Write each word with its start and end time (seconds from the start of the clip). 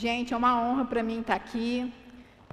Gente, 0.00 0.32
é 0.32 0.36
uma 0.38 0.58
honra 0.58 0.86
para 0.86 1.02
mim 1.02 1.20
estar 1.20 1.34
aqui. 1.34 1.92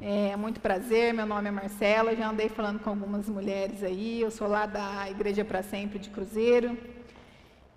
É 0.02 0.36
muito 0.36 0.60
prazer, 0.60 1.14
meu 1.14 1.26
nome 1.26 1.48
é 1.48 1.52
Marcela, 1.52 2.14
já 2.14 2.28
andei 2.28 2.50
falando 2.50 2.78
com 2.78 2.90
algumas 2.90 3.30
mulheres 3.30 3.82
aí, 3.84 4.20
eu 4.20 4.30
sou 4.30 4.50
lá 4.50 4.66
da 4.66 5.10
Igreja 5.10 5.46
para 5.46 5.64
Sempre 5.64 5.98
de 5.98 6.10
Cruzeiro. 6.10 6.78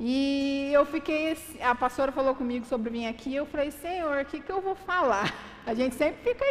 E 0.01 0.71
eu 0.73 0.85
fiquei, 0.85 1.39
a 1.61 1.73
pastora 1.73 2.11
falou 2.11 2.35
comigo 2.35 2.67
sobre 2.67 2.91
vir 2.91 3.07
aqui, 3.07 3.33
eu 3.33 3.47
falei, 3.47 3.71
Senhor, 3.71 4.21
o 4.21 4.25
que, 4.25 4.41
que 4.41 4.51
eu 4.51 4.61
vou 4.61 4.75
falar? 4.75 5.33
A 5.65 5.73
gente 5.73 5.95
sempre 5.95 6.21
fica, 6.21 6.45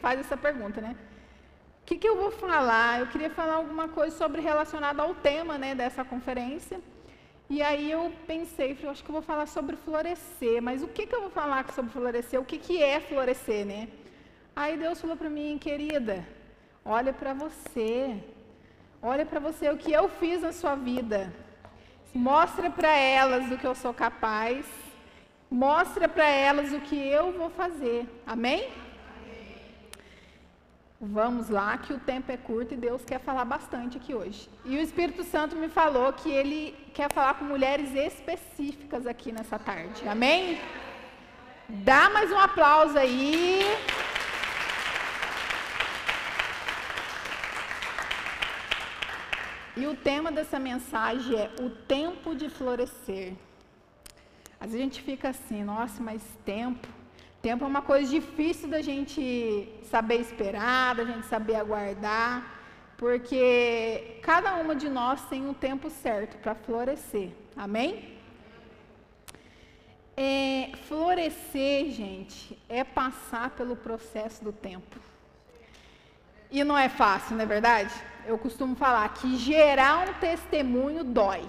faz 0.00 0.18
essa 0.18 0.36
pergunta, 0.36 0.80
né? 0.80 0.96
O 1.80 1.86
que, 1.86 1.96
que 1.96 2.08
eu 2.08 2.16
vou 2.16 2.32
falar? 2.32 2.98
Eu 2.98 3.06
queria 3.06 3.30
falar 3.30 3.54
alguma 3.54 3.86
coisa 3.86 4.16
sobre 4.16 4.40
relacionado 4.40 4.98
ao 4.98 5.14
tema 5.14 5.56
né, 5.56 5.76
dessa 5.76 6.04
conferência. 6.04 6.80
E 7.48 7.60
aí 7.62 7.90
eu 7.90 8.12
pensei, 8.26 8.74
falei, 8.74 8.90
acho 8.90 9.04
que 9.04 9.10
eu 9.10 9.12
vou 9.12 9.22
falar 9.22 9.46
sobre 9.46 9.76
florescer, 9.76 10.62
mas 10.62 10.82
o 10.82 10.88
que, 10.88 11.06
que 11.06 11.14
eu 11.14 11.20
vou 11.20 11.30
falar 11.30 11.70
sobre 11.72 11.92
florescer? 11.92 12.40
O 12.40 12.44
que, 12.44 12.58
que 12.58 12.82
é 12.82 12.98
florescer, 13.00 13.66
né? 13.66 13.88
Aí 14.56 14.76
Deus 14.76 15.00
falou 15.00 15.16
para 15.16 15.28
mim, 15.28 15.58
querida, 15.58 16.26
olha 16.84 17.12
para 17.12 17.34
você, 17.34 18.22
olha 19.02 19.26
para 19.26 19.40
você 19.40 19.68
o 19.68 19.76
que 19.76 19.92
eu 19.92 20.08
fiz 20.08 20.40
na 20.40 20.52
sua 20.52 20.74
vida, 20.74 21.32
mostra 22.14 22.70
para 22.70 22.96
elas 22.96 23.48
do 23.48 23.58
que 23.58 23.66
eu 23.66 23.74
sou 23.74 23.92
capaz, 23.92 24.64
mostra 25.50 26.08
para 26.08 26.26
elas 26.28 26.72
o 26.72 26.80
que 26.80 26.96
eu 26.96 27.32
vou 27.32 27.50
fazer, 27.50 28.08
amém? 28.26 28.70
Vamos 31.12 31.50
lá, 31.50 31.76
que 31.76 31.92
o 31.92 31.98
tempo 31.98 32.32
é 32.32 32.36
curto 32.36 32.72
e 32.72 32.78
Deus 32.78 33.04
quer 33.04 33.20
falar 33.20 33.44
bastante 33.44 33.98
aqui 33.98 34.14
hoje. 34.14 34.48
E 34.64 34.78
o 34.78 34.80
Espírito 34.80 35.22
Santo 35.22 35.54
me 35.54 35.68
falou 35.68 36.10
que 36.14 36.30
ele 36.30 36.74
quer 36.94 37.12
falar 37.12 37.34
com 37.34 37.44
mulheres 37.44 37.94
específicas 37.94 39.06
aqui 39.06 39.30
nessa 39.30 39.58
tarde. 39.58 40.08
Amém? 40.08 40.58
Dá 41.68 42.08
mais 42.08 42.32
um 42.32 42.38
aplauso 42.38 42.96
aí. 42.96 43.60
E 49.76 49.86
o 49.86 49.94
tema 49.94 50.32
dessa 50.32 50.58
mensagem 50.58 51.38
é 51.38 51.50
o 51.60 51.68
tempo 51.68 52.34
de 52.34 52.48
florescer. 52.48 53.34
Às 54.58 54.70
vezes 54.70 54.80
a 54.80 54.84
gente 54.84 55.02
fica 55.02 55.28
assim, 55.28 55.62
nossa, 55.62 56.02
mas 56.02 56.22
tempo. 56.46 56.93
Tempo 57.44 57.62
é 57.62 57.66
uma 57.66 57.82
coisa 57.82 58.10
difícil 58.10 58.70
da 58.70 58.80
gente 58.80 59.68
saber 59.90 60.18
esperar, 60.18 60.94
da 60.94 61.04
gente 61.04 61.26
saber 61.26 61.56
aguardar, 61.56 62.42
porque 62.96 64.18
cada 64.22 64.54
uma 64.54 64.74
de 64.74 64.88
nós 64.88 65.26
tem 65.26 65.46
um 65.46 65.52
tempo 65.52 65.90
certo 65.90 66.38
para 66.38 66.54
florescer. 66.54 67.28
Amém? 67.54 68.16
É, 70.16 70.70
florescer, 70.88 71.90
gente, 71.90 72.58
é 72.66 72.82
passar 72.82 73.50
pelo 73.50 73.76
processo 73.76 74.42
do 74.42 74.50
tempo. 74.50 74.98
E 76.50 76.64
não 76.64 76.78
é 76.78 76.88
fácil, 76.88 77.36
não 77.36 77.42
é 77.42 77.46
verdade? 77.46 77.92
Eu 78.24 78.38
costumo 78.38 78.74
falar 78.74 79.06
que 79.12 79.36
gerar 79.36 80.08
um 80.08 80.14
testemunho 80.14 81.04
dói. 81.04 81.46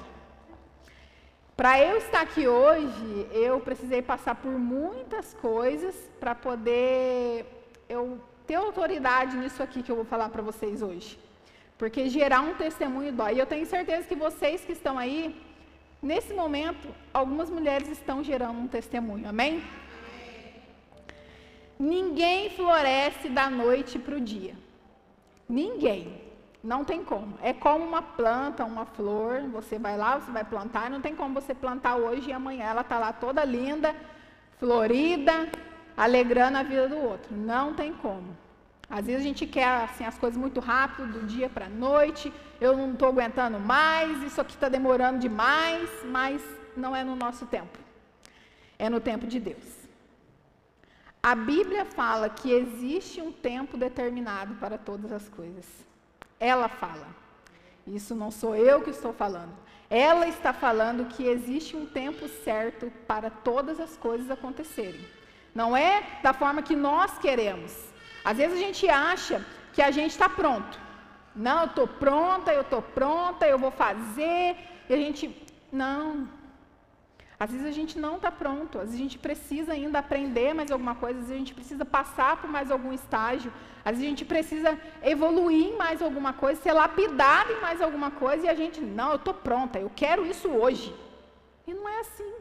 Para 1.55 1.79
eu 1.79 1.97
estar 1.97 2.19
aqui 2.19 2.45
hoje, 2.49 3.27
eu 3.31 3.61
precisei 3.61 4.01
passar 4.01 4.35
por 4.35 4.51
muitas 4.51 5.33
coisas 5.35 5.95
para 6.19 6.35
poder 6.35 7.45
eu 7.87 8.19
ter 8.45 8.55
autoridade 8.55 9.37
nisso 9.37 9.63
aqui 9.63 9.81
que 9.81 9.89
eu 9.89 9.95
vou 9.95 10.03
falar 10.03 10.27
para 10.27 10.41
vocês 10.41 10.81
hoje. 10.81 11.17
Porque 11.77 12.09
gerar 12.09 12.41
um 12.41 12.55
testemunho 12.55 13.13
dói. 13.13 13.35
E 13.35 13.39
eu 13.39 13.45
tenho 13.45 13.65
certeza 13.65 14.05
que 14.05 14.15
vocês 14.15 14.65
que 14.65 14.73
estão 14.73 14.97
aí, 14.97 15.41
nesse 16.01 16.33
momento, 16.33 16.89
algumas 17.13 17.49
mulheres 17.49 17.87
estão 17.87 18.21
gerando 18.21 18.59
um 18.59 18.67
testemunho. 18.67 19.29
Amém? 19.29 19.63
Ninguém 21.79 22.49
floresce 22.49 23.29
da 23.29 23.49
noite 23.49 23.97
para 23.97 24.15
o 24.15 24.19
dia. 24.19 24.55
Ninguém. 25.47 26.24
Não 26.65 26.83
tem 26.83 27.03
como. 27.03 27.37
É 27.43 27.53
como 27.53 27.85
uma 27.85 28.01
planta, 28.01 28.65
uma 28.65 28.85
flor. 28.85 29.41
Você 29.51 29.77
vai 29.77 29.95
lá, 29.95 30.19
você 30.19 30.31
vai 30.31 30.43
plantar. 30.43 30.89
Não 30.89 30.99
tem 30.99 31.15
como 31.15 31.39
você 31.39 31.53
plantar 31.53 31.95
hoje 31.95 32.29
e 32.31 32.33
amanhã 32.33 32.65
ela 32.65 32.81
está 32.81 32.97
lá 32.97 33.13
toda 33.13 33.45
linda, 33.45 33.95
florida, 34.57 35.47
alegrando 35.95 36.57
a 36.57 36.63
vida 36.63 36.89
do 36.89 36.97
outro. 36.97 37.35
Não 37.35 37.75
tem 37.75 37.93
como. 37.93 38.35
Às 38.89 39.05
vezes 39.05 39.21
a 39.21 39.23
gente 39.23 39.45
quer 39.45 39.83
assim, 39.83 40.05
as 40.05 40.17
coisas 40.17 40.39
muito 40.39 40.59
rápido, 40.59 41.19
do 41.19 41.27
dia 41.27 41.47
para 41.47 41.67
a 41.67 41.69
noite. 41.69 42.33
Eu 42.59 42.75
não 42.75 42.93
estou 42.93 43.09
aguentando 43.09 43.59
mais, 43.59 44.23
isso 44.23 44.41
aqui 44.41 44.55
está 44.55 44.67
demorando 44.67 45.19
demais, 45.19 45.87
mas 46.05 46.41
não 46.75 46.95
é 46.95 47.03
no 47.03 47.15
nosso 47.15 47.45
tempo. 47.45 47.77
É 48.79 48.89
no 48.89 48.99
tempo 48.99 49.27
de 49.27 49.39
Deus. 49.39 49.85
A 51.21 51.35
Bíblia 51.35 51.85
fala 51.85 52.27
que 52.27 52.51
existe 52.51 53.21
um 53.21 53.31
tempo 53.31 53.77
determinado 53.77 54.55
para 54.55 54.79
todas 54.79 55.11
as 55.11 55.29
coisas. 55.29 55.85
Ela 56.39 56.67
fala. 56.67 57.07
Isso 57.87 58.15
não 58.15 58.31
sou 58.31 58.55
eu 58.55 58.81
que 58.81 58.89
estou 58.89 59.13
falando. 59.13 59.53
Ela 59.89 60.27
está 60.27 60.51
falando 60.51 61.07
que 61.09 61.27
existe 61.27 61.75
um 61.75 61.85
tempo 61.85 62.27
certo 62.27 62.91
para 63.07 63.29
todas 63.29 63.79
as 63.79 63.95
coisas 63.95 64.29
acontecerem. 64.31 65.05
Não 65.53 65.77
é 65.77 66.03
da 66.23 66.33
forma 66.33 66.61
que 66.61 66.75
nós 66.75 67.17
queremos. 67.19 67.71
Às 68.23 68.37
vezes 68.37 68.57
a 68.57 68.59
gente 68.59 68.89
acha 68.89 69.45
que 69.71 69.81
a 69.81 69.91
gente 69.91 70.11
está 70.11 70.27
pronto. 70.27 70.79
Não, 71.35 71.61
eu 71.61 71.65
estou 71.67 71.87
pronta, 71.87 72.53
eu 72.53 72.61
estou 72.61 72.81
pronta, 72.81 73.47
eu 73.47 73.59
vou 73.59 73.71
fazer. 73.71 74.57
E 74.89 74.93
a 74.93 74.97
gente, 74.97 75.45
não, 75.71 76.27
às 77.39 77.51
vezes 77.51 77.65
a 77.65 77.71
gente 77.71 77.99
não 77.99 78.15
está 78.15 78.31
pronto, 78.31 78.77
às 78.77 78.85
vezes 78.85 78.99
a 78.99 79.03
gente 79.03 79.17
precisa 79.17 79.73
ainda 79.73 79.99
aprender 79.99 80.53
mais 80.53 80.71
alguma 80.71 80.95
coisa, 80.95 81.19
às 81.19 81.25
vezes 81.25 81.35
a 81.35 81.39
gente 81.39 81.53
precisa 81.53 81.83
passar 81.83 82.37
por 82.37 82.49
mais 82.49 82.71
algum 82.71 82.93
estágio, 82.93 83.51
às 83.83 83.91
vezes 83.91 84.05
a 84.05 84.09
gente 84.09 84.25
precisa 84.25 84.79
evoluir 85.03 85.67
em 85.67 85.77
mais 85.77 86.01
alguma 86.01 86.31
coisa, 86.33 86.61
ser 86.61 86.71
lapidado 86.71 87.51
em 87.51 87.61
mais 87.61 87.81
alguma 87.81 88.11
coisa, 88.11 88.45
e 88.45 88.49
a 88.49 88.55
gente, 88.55 88.79
não, 88.79 89.09
eu 89.09 89.17
estou 89.17 89.33
pronta, 89.33 89.79
eu 89.79 89.91
quero 89.93 90.25
isso 90.25 90.47
hoje. 90.47 90.95
E 91.67 91.73
não 91.73 91.89
é 91.89 91.99
assim. 91.99 92.33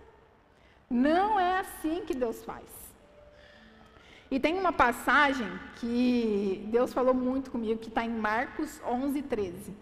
Não 0.89 1.41
é 1.41 1.59
assim 1.59 2.05
que 2.07 2.15
Deus 2.15 2.45
faz. 2.45 2.65
E 4.31 4.39
tem 4.39 4.59
uma 4.59 4.73
passagem 4.73 5.49
que 5.77 6.67
Deus 6.71 6.93
falou 6.93 7.15
muito 7.15 7.51
comigo, 7.51 7.81
que 7.81 7.89
está 7.89 8.05
em 8.05 8.11
Marcos 8.11 8.81
11, 8.87 9.23
13. 9.23 9.77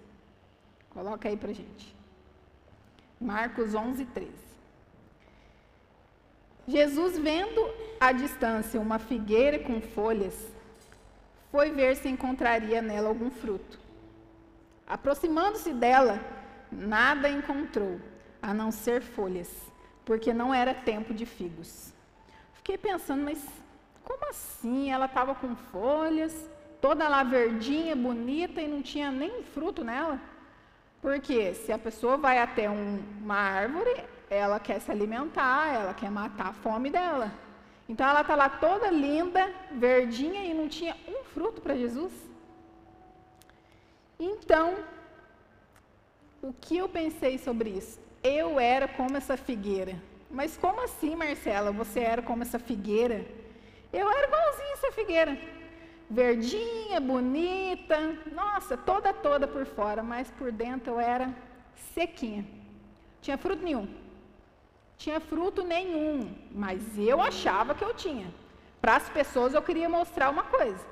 Coloca 0.91 1.29
aí 1.29 1.37
para 1.37 1.53
gente. 1.53 1.95
Marcos 3.21 3.75
11, 3.75 4.05
13. 4.07 4.52
Jesus, 6.67 7.19
vendo 7.19 7.69
à 8.01 8.13
distância 8.13 8.81
uma 8.81 8.99
figueira 8.99 9.59
com 9.59 9.81
folhas, 9.81 10.35
foi 11.51 11.71
ver 11.71 11.97
se 11.97 12.09
encontraria 12.09 12.81
nela 12.81 13.09
algum 13.09 13.31
fruto. 13.31 13.79
Aproximando-se 14.87 15.73
dela, 15.73 16.21
nada 16.71 17.29
encontrou, 17.29 18.01
a 18.41 18.55
não 18.55 18.71
ser 18.71 19.03
folhas, 19.03 19.51
porque 20.05 20.33
não 20.33 20.55
era 20.55 20.73
tempo 20.75 21.13
de 21.13 21.27
figos. 21.27 21.93
Fiquei 22.55 22.79
pensando, 22.79 23.25
mas 23.25 23.45
como 24.05 24.29
assim? 24.29 24.91
Ela 24.91 25.07
estava 25.07 25.35
com 25.35 25.55
folhas, 25.55 26.49
toda 26.81 27.09
lá 27.09 27.23
verdinha, 27.23 27.95
bonita 27.95 28.61
e 28.61 28.69
não 28.69 28.83
tinha 28.83 29.11
nem 29.11 29.43
fruto 29.43 29.85
nela? 29.85 30.21
Porque 31.01 31.55
se 31.55 31.73
a 31.73 31.79
pessoa 31.79 32.17
vai 32.17 32.39
até 32.39 32.71
um, 32.71 33.03
uma 33.21 33.37
árvore, 33.37 34.05
ela 34.33 34.59
quer 34.59 34.81
se 34.81 34.91
alimentar, 34.91 35.75
ela 35.75 35.95
quer 35.95 36.11
matar 36.11 36.49
a 36.49 36.53
fome 36.53 36.91
dela. 36.91 37.31
Então 37.89 38.09
ela 38.09 38.23
está 38.23 38.35
lá 38.35 38.49
toda 38.49 38.91
linda, 38.91 39.53
verdinha 39.73 40.45
e 40.45 40.55
não 40.55 40.69
tinha 40.69 40.97
um 41.07 41.25
fruto 41.25 41.61
para 41.61 41.77
Jesus. 41.77 42.13
Então, 44.19 44.77
o 46.41 46.53
que 46.53 46.77
eu 46.79 46.89
pensei 46.89 47.37
sobre 47.39 47.71
isso? 47.71 48.01
Eu 48.23 48.59
era 48.59 48.87
como 48.89 49.17
essa 49.17 49.37
figueira. 49.37 50.01
Mas 50.31 50.57
como 50.57 50.81
assim, 50.83 51.15
Marcela? 51.15 51.71
Você 51.73 52.01
era 52.01 52.23
como 52.23 52.43
essa 52.43 52.59
figueira? 52.59 53.27
Eu 53.93 54.09
era 54.11 54.27
igualzinha 54.29 54.73
essa 54.75 54.93
figueira. 54.93 55.39
Verdinha, 56.09 57.01
bonita, 57.01 57.99
nossa, 58.33 58.77
toda 58.77 59.13
toda 59.13 59.47
por 59.47 59.67
fora, 59.67 60.03
mas 60.03 60.31
por 60.31 60.53
dentro 60.53 60.93
eu 60.93 61.01
era 61.01 61.35
sequinha. 61.95 62.47
Tinha 63.21 63.37
fruto 63.37 63.63
nenhum 63.63 64.02
tinha 65.03 65.19
fruto 65.19 65.65
nenhum, 65.65 66.33
mas 66.65 66.81
eu 66.97 67.21
achava 67.21 67.75
que 67.75 67.85
eu 67.85 67.93
tinha. 67.93 68.29
Para 68.81 68.95
as 68.97 69.09
pessoas 69.09 69.53
eu 69.53 69.63
queria 69.69 69.89
mostrar 69.89 70.31
uma 70.31 70.45
coisa, 70.45 70.85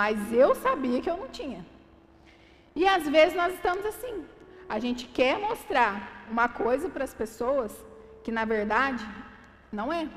mas 0.00 0.32
eu 0.32 0.54
sabia 0.56 1.00
que 1.00 1.10
eu 1.10 1.16
não 1.16 1.28
tinha. 1.28 1.64
E 2.74 2.86
às 2.96 3.04
vezes 3.08 3.34
nós 3.40 3.54
estamos 3.54 3.84
assim. 3.86 4.24
A 4.68 4.78
gente 4.84 5.06
quer 5.06 5.38
mostrar 5.38 6.26
uma 6.28 6.48
coisa 6.48 6.88
para 6.88 7.04
as 7.04 7.14
pessoas 7.14 7.72
que 8.24 8.32
na 8.32 8.44
verdade 8.44 9.04
não 9.72 9.92
é. 9.92 10.08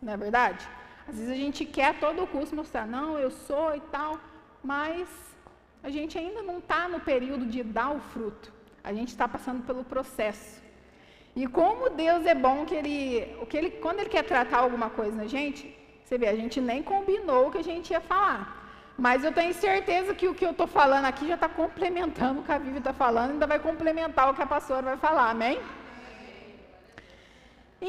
Não 0.00 0.12
é 0.12 0.16
verdade? 0.16 0.64
Às 1.08 1.16
vezes 1.16 1.32
a 1.32 1.40
gente 1.44 1.64
quer 1.64 1.88
a 1.90 1.94
todo 1.94 2.26
custo 2.26 2.54
mostrar, 2.54 2.86
não, 2.86 3.18
eu 3.18 3.32
sou 3.32 3.74
e 3.74 3.80
tal, 3.96 4.18
mas 4.62 5.08
a 5.82 5.90
gente 5.90 6.16
ainda 6.16 6.42
não 6.42 6.58
está 6.58 6.88
no 6.88 7.00
período 7.00 7.46
de 7.46 7.64
dar 7.64 7.90
o 7.90 8.00
fruto. 8.12 8.52
A 8.84 8.92
gente 8.92 9.08
está 9.08 9.26
passando 9.26 9.64
pelo 9.66 9.82
processo. 9.82 10.67
E 11.40 11.46
como 11.46 11.88
Deus 12.04 12.26
é 12.26 12.34
bom 12.34 12.56
que 12.68 12.74
ele, 12.74 12.98
o 13.40 13.46
que 13.46 13.56
ele, 13.56 13.70
quando 13.82 14.00
ele 14.00 14.08
quer 14.14 14.24
tratar 14.24 14.58
alguma 14.58 14.90
coisa 14.90 15.16
na 15.22 15.26
gente, 15.36 15.62
Você 16.02 16.16
vê, 16.20 16.26
a 16.26 16.34
gente 16.34 16.58
nem 16.68 16.82
combinou 16.82 17.42
o 17.46 17.50
que 17.52 17.58
a 17.58 17.68
gente 17.70 17.90
ia 17.94 18.00
falar. 18.00 18.40
Mas 19.06 19.22
eu 19.22 19.32
tenho 19.38 19.54
certeza 19.54 20.14
que 20.18 20.26
o 20.26 20.34
que 20.38 20.46
eu 20.48 20.50
estou 20.54 20.66
falando 20.66 21.04
aqui 21.04 21.28
já 21.28 21.34
está 21.34 21.48
complementando 21.48 22.40
o 22.40 22.44
que 22.46 22.50
a 22.50 22.58
Vivi 22.58 22.78
está 22.78 22.94
falando, 23.04 23.32
ainda 23.32 23.46
vai 23.46 23.60
complementar 23.68 24.28
o 24.28 24.34
que 24.34 24.42
a 24.42 24.52
pastora 24.54 24.82
vai 24.82 24.96
falar, 24.96 25.28
amém? 25.30 25.60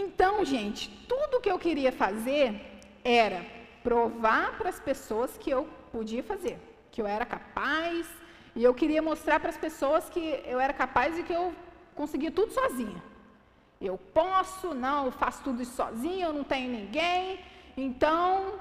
Então, 0.01 0.34
gente, 0.54 0.84
tudo 1.13 1.42
que 1.44 1.51
eu 1.54 1.57
queria 1.57 1.92
fazer 2.04 2.46
era 3.04 3.42
provar 3.81 4.57
para 4.60 4.69
as 4.69 4.80
pessoas 4.80 5.38
que 5.40 5.50
eu 5.50 5.68
podia 5.92 6.24
fazer, 6.31 6.57
que 6.92 7.01
eu 7.01 7.07
era 7.07 7.25
capaz, 7.25 8.06
e 8.56 8.63
eu 8.63 8.75
queria 8.75 9.01
mostrar 9.01 9.40
para 9.40 9.50
as 9.50 9.62
pessoas 9.68 10.07
que 10.07 10.25
eu 10.46 10.60
era 10.60 10.74
capaz 10.74 11.18
e 11.18 11.24
que 11.24 11.34
eu 11.34 11.46
conseguia 11.96 12.34
tudo 12.40 12.51
sozinha. 12.51 13.08
Eu 13.79 13.97
posso, 13.97 14.73
não, 14.73 15.05
eu 15.05 15.11
faço 15.11 15.41
tudo 15.43 15.61
isso 15.61 15.73
sozinha, 15.73 16.25
eu 16.25 16.33
não 16.33 16.43
tenho 16.43 16.69
ninguém. 16.69 17.39
Então, 17.77 18.59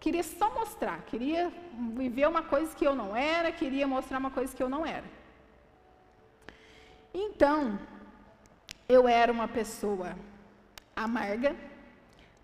queria 0.00 0.22
só 0.24 0.52
mostrar, 0.52 1.02
queria 1.02 1.52
viver 1.96 2.26
uma 2.26 2.42
coisa 2.42 2.74
que 2.74 2.84
eu 2.84 2.94
não 2.94 3.14
era, 3.14 3.52
queria 3.52 3.86
mostrar 3.86 4.18
uma 4.18 4.32
coisa 4.32 4.54
que 4.56 4.62
eu 4.62 4.68
não 4.68 4.84
era. 4.84 5.04
Então, 7.14 7.78
eu 8.88 9.06
era 9.06 9.30
uma 9.30 9.46
pessoa 9.46 10.16
amarga, 10.96 11.54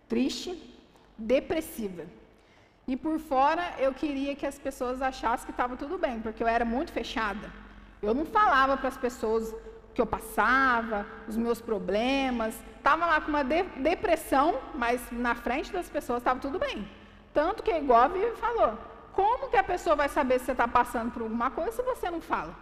triste, 0.09 0.53
depressiva. 1.19 2.07
E 2.87 2.97
por 2.97 3.19
fora 3.19 3.75
eu 3.79 3.93
queria 3.93 4.37
que 4.37 4.47
as 4.47 4.59
pessoas 4.59 5.03
achassem 5.03 5.47
que 5.47 5.51
estava 5.51 5.77
tudo 5.77 5.99
bem, 5.99 6.21
porque 6.21 6.43
eu 6.43 6.47
era 6.47 6.65
muito 6.65 6.93
fechada. 6.93 7.51
Eu 8.01 8.15
não 8.15 8.27
falava 8.27 8.77
para 8.77 8.89
as 8.89 8.97
pessoas 8.97 9.55
que 9.95 10.01
eu 10.01 10.07
passava, 10.07 11.07
os 11.29 11.37
meus 11.37 11.61
problemas. 11.61 12.59
Estava 12.77 13.07
lá 13.07 13.21
com 13.21 13.29
uma 13.29 13.45
de 13.45 13.63
depressão, 13.63 14.59
mas 14.75 15.01
na 15.13 15.35
frente 15.35 15.73
das 15.73 15.89
pessoas 15.89 16.19
estava 16.19 16.41
tudo 16.41 16.59
bem. 16.59 16.89
Tanto 17.33 17.63
que, 17.63 17.73
igual 17.73 18.03
a 18.03 18.37
falou, 18.37 18.79
como 19.13 19.49
que 19.49 19.57
a 19.57 19.63
pessoa 19.63 19.97
vai 19.97 20.09
saber 20.09 20.39
se 20.39 20.47
você 20.47 20.53
está 20.53 20.67
passando 20.67 21.13
por 21.13 21.23
alguma 21.23 21.51
coisa 21.51 21.73
se 21.73 21.83
você 21.83 22.11
não 22.11 22.21
fala? 22.21 22.55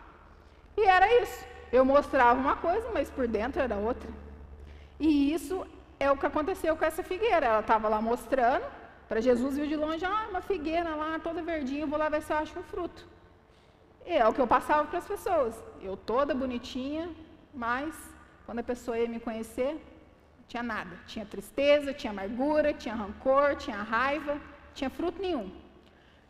E 0.76 0.84
era 0.84 1.22
isso. 1.22 1.44
Eu 1.72 1.84
mostrava 1.84 2.38
uma 2.38 2.56
coisa, 2.56 2.90
mas 2.92 3.10
por 3.10 3.26
dentro 3.26 3.60
era 3.60 3.76
outra. 3.76 4.10
E 5.00 5.32
isso 5.32 5.66
é 5.98 6.10
o 6.10 6.16
que 6.16 6.26
aconteceu 6.26 6.76
com 6.76 6.84
essa 6.84 7.02
figueira. 7.02 7.46
Ela 7.46 7.60
estava 7.60 7.88
lá 7.88 8.00
mostrando, 8.00 8.64
para 9.08 9.20
Jesus 9.20 9.56
viu 9.56 9.66
de 9.66 9.76
longe, 9.76 10.04
ah, 10.04 10.26
uma 10.30 10.42
figueira 10.42 10.94
lá, 10.94 11.18
toda 11.18 11.42
verdinha, 11.42 11.86
vou 11.86 11.98
lá 11.98 12.08
ver 12.08 12.22
se 12.22 12.32
eu 12.32 12.36
acho 12.36 12.58
um 12.58 12.62
fruto. 12.62 13.06
E 14.06 14.12
é 14.12 14.26
o 14.26 14.32
que 14.32 14.40
eu 14.40 14.46
passava 14.46 14.86
para 14.86 14.98
as 14.98 15.06
pessoas. 15.06 15.54
Eu 15.80 15.96
toda 15.96 16.34
bonitinha, 16.34 17.10
mas 17.54 17.94
quando 18.44 18.60
a 18.60 18.62
pessoa 18.62 18.98
ia 18.98 19.08
me 19.08 19.20
conhecer, 19.20 19.80
tinha 20.48 20.62
nada. 20.62 20.96
Tinha 21.06 21.24
tristeza, 21.24 21.92
tinha 21.92 22.10
amargura, 22.10 22.72
tinha 22.72 22.94
rancor, 22.94 23.56
tinha 23.56 23.82
raiva, 23.82 24.40
tinha 24.74 24.90
fruto 24.90 25.20
nenhum. 25.20 25.50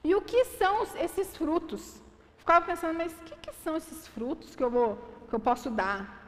E 0.04 0.14
o 0.14 0.20
que 0.20 0.44
são 0.44 0.82
esses 0.96 1.36
frutos? 1.36 2.00
Ficava 2.38 2.64
pensando, 2.66 2.96
mas 2.96 3.12
o 3.12 3.24
que, 3.24 3.36
que 3.36 3.54
são 3.62 3.76
esses 3.76 4.06
frutos 4.08 4.56
que 4.56 4.62
eu, 4.62 4.70
vou, 4.70 4.98
que 5.28 5.34
eu 5.34 5.40
posso 5.40 5.70
dar? 5.70 6.20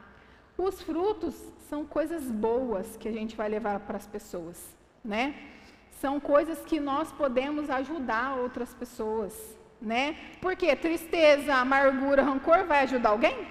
Os 0.57 0.81
frutos 0.81 1.35
são 1.69 1.85
coisas 1.85 2.31
boas 2.31 2.95
que 2.95 3.07
a 3.07 3.11
gente 3.11 3.35
vai 3.35 3.49
levar 3.49 3.81
para 3.81 3.97
as 3.97 4.07
pessoas, 4.07 4.75
né? 5.03 5.35
são 6.05 6.19
coisas 6.19 6.59
que 6.59 6.79
nós 6.79 7.11
podemos 7.11 7.69
ajudar 7.69 8.35
outras 8.35 8.73
pessoas, 8.73 9.57
né? 9.81 10.15
Porque 10.41 10.75
tristeza, 10.75 11.55
amargura, 11.55 12.23
rancor 12.23 12.65
vai 12.65 12.83
ajudar 12.83 13.09
alguém? 13.09 13.47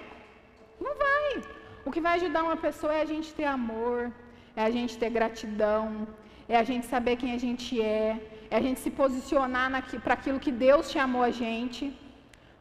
Não 0.79 0.95
vai. 0.95 1.43
O 1.85 1.91
que 1.91 2.01
vai 2.01 2.15
ajudar 2.15 2.43
uma 2.43 2.57
pessoa 2.57 2.93
é 2.93 3.01
a 3.01 3.05
gente 3.05 3.33
ter 3.33 3.45
amor, 3.45 4.11
é 4.55 4.63
a 4.63 4.71
gente 4.71 4.97
ter 4.97 5.09
gratidão, 5.09 6.07
é 6.47 6.57
a 6.57 6.63
gente 6.63 6.85
saber 6.85 7.15
quem 7.15 7.33
a 7.33 7.37
gente 7.37 7.81
é, 7.81 8.19
é 8.49 8.55
a 8.57 8.61
gente 8.61 8.79
se 8.79 8.91
posicionar 8.91 9.69
para 10.03 10.13
aquilo 10.13 10.39
que 10.39 10.51
Deus 10.51 10.91
chamou 10.91 11.23
a 11.23 11.31
gente. 11.31 11.95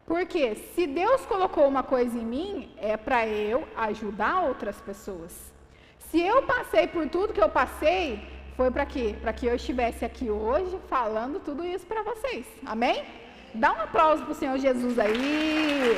Porque 0.07 0.55
se 0.55 0.87
Deus 0.87 1.25
colocou 1.25 1.67
uma 1.67 1.83
coisa 1.83 2.19
em 2.19 2.25
mim, 2.25 2.71
é 2.77 2.97
para 2.97 3.27
eu 3.27 3.67
ajudar 3.77 4.43
outras 4.43 4.79
pessoas. 4.81 5.55
Se 6.11 6.21
eu 6.21 6.43
passei 6.43 6.87
por 6.87 7.09
tudo 7.09 7.33
que 7.33 7.43
eu 7.43 7.49
passei, 7.49 8.23
foi 8.57 8.71
para 8.71 8.85
quê? 8.85 9.17
Para 9.21 9.33
que 9.33 9.47
eu 9.47 9.55
estivesse 9.55 10.05
aqui 10.05 10.31
hoje 10.31 10.79
falando 10.89 11.41
tudo 11.41 11.65
isso 11.65 11.87
para 11.87 12.03
vocês. 12.03 12.47
Amém? 12.67 13.03
Dá 13.55 13.73
um 13.73 13.81
aplauso 13.81 14.25
para 14.25 14.33
o 14.33 14.35
Senhor 14.35 14.59
Jesus 14.59 14.99
aí. 14.99 15.97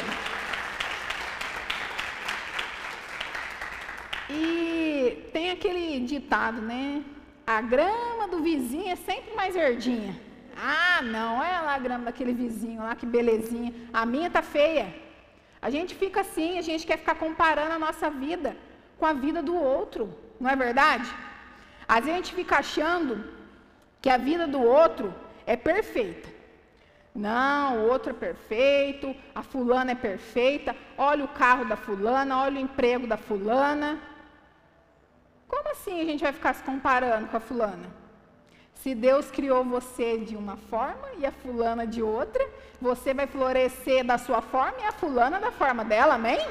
E 4.29 5.29
tem 5.33 5.51
aquele 5.51 6.01
ditado, 6.01 6.61
né? 6.61 7.03
A 7.47 7.61
grama 7.61 8.29
do 8.29 8.41
vizinho 8.43 8.91
é 8.91 8.97
sempre 8.97 9.35
mais 9.35 9.55
verdinha. 9.55 10.15
Ah, 10.57 11.01
não, 11.03 11.39
olha 11.39 11.61
lá 11.63 11.75
a 11.75 11.79
grama 11.79 12.05
daquele 12.05 12.33
vizinho 12.33 12.83
lá, 12.83 12.95
que 12.95 13.07
belezinha. 13.07 13.73
A 13.93 14.05
minha 14.05 14.31
tá 14.31 14.43
feia. 14.43 14.95
A 15.63 15.71
gente 15.71 15.95
fica 15.95 16.21
assim, 16.21 16.59
a 16.59 16.63
gente 16.63 16.87
quer 16.87 16.99
ficar 16.99 17.15
comparando 17.15 17.73
a 17.73 17.79
nossa 17.79 18.11
vida 18.11 18.57
com 18.99 19.07
a 19.07 19.13
vida 19.13 19.43
do 19.43 19.55
outro. 19.55 20.15
Não 20.39 20.51
é 20.51 20.57
verdade? 20.57 21.09
Às 21.89 22.01
vezes 22.01 22.13
a 22.13 22.17
gente 22.17 22.35
fica 22.35 22.59
achando 22.59 23.25
que 24.03 24.11
a 24.11 24.17
vida 24.17 24.47
do 24.47 24.61
outro 24.61 25.15
é 25.47 25.57
perfeita. 25.57 26.36
Não, 27.17 27.79
o 27.79 27.89
outro 27.89 28.11
é 28.11 28.13
perfeito, 28.13 29.17
a 29.35 29.43
fulana 29.43 29.93
é 29.93 29.95
perfeita, 29.95 30.77
olha 30.99 31.25
o 31.25 31.29
carro 31.29 31.65
da 31.65 31.75
fulana, 31.75 32.43
olha 32.43 32.57
o 32.57 32.61
emprego 32.61 33.07
da 33.07 33.17
fulana. 33.17 33.99
Como 35.49 35.71
assim 35.71 35.99
a 36.03 36.05
gente 36.05 36.23
vai 36.23 36.33
ficar 36.33 36.55
se 36.55 36.63
comparando 36.63 37.29
com 37.29 37.37
a 37.39 37.41
fulana? 37.41 37.89
Se 38.75 38.95
Deus 38.95 39.31
criou 39.31 39.65
você 39.65 40.19
de 40.19 40.37
uma 40.37 40.59
forma 40.59 41.09
e 41.19 41.25
a 41.25 41.33
fulana 41.33 41.87
de 41.87 42.03
outra, 42.03 42.47
você 42.79 43.15
vai 43.15 43.27
florescer 43.27 44.05
da 44.05 44.19
sua 44.19 44.43
forma 44.43 44.79
e 44.81 44.85
a 44.85 44.93
fulana 44.93 45.41
da 45.41 45.51
forma 45.51 45.83
dela, 45.87 46.17
amém? 46.17 46.47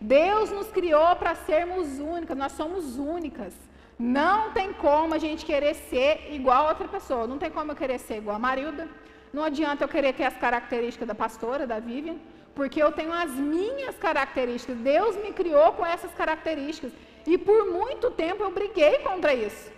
Deus 0.00 0.50
nos 0.50 0.68
criou 0.68 1.14
para 1.16 1.34
sermos 1.34 1.98
únicas, 1.98 2.34
nós 2.34 2.52
somos 2.52 2.96
únicas. 2.96 3.54
Não 3.98 4.52
tem 4.52 4.72
como 4.72 5.12
a 5.14 5.18
gente 5.18 5.44
querer 5.44 5.74
ser 5.74 6.32
igual 6.32 6.64
a 6.64 6.68
outra 6.70 6.88
pessoa. 6.88 7.26
Não 7.26 7.36
tem 7.36 7.50
como 7.50 7.72
eu 7.72 7.76
querer 7.76 7.98
ser 7.98 8.16
igual 8.16 8.36
a 8.36 8.38
Marilda. 8.38 8.88
Não 9.32 9.44
adianta 9.44 9.84
eu 9.84 9.88
querer 9.88 10.12
ter 10.14 10.24
as 10.24 10.36
características 10.36 11.06
da 11.06 11.14
pastora, 11.14 11.66
da 11.66 11.78
Vivian, 11.78 12.16
porque 12.54 12.82
eu 12.82 12.90
tenho 12.92 13.12
as 13.12 13.30
minhas 13.30 13.96
características. 13.96 14.76
Deus 14.76 15.16
me 15.16 15.32
criou 15.32 15.72
com 15.72 15.86
essas 15.86 16.12
características. 16.14 16.92
E 17.26 17.38
por 17.38 17.70
muito 17.70 18.10
tempo 18.10 18.42
eu 18.42 18.50
briguei 18.50 18.98
contra 19.00 19.32
isso. 19.32 19.70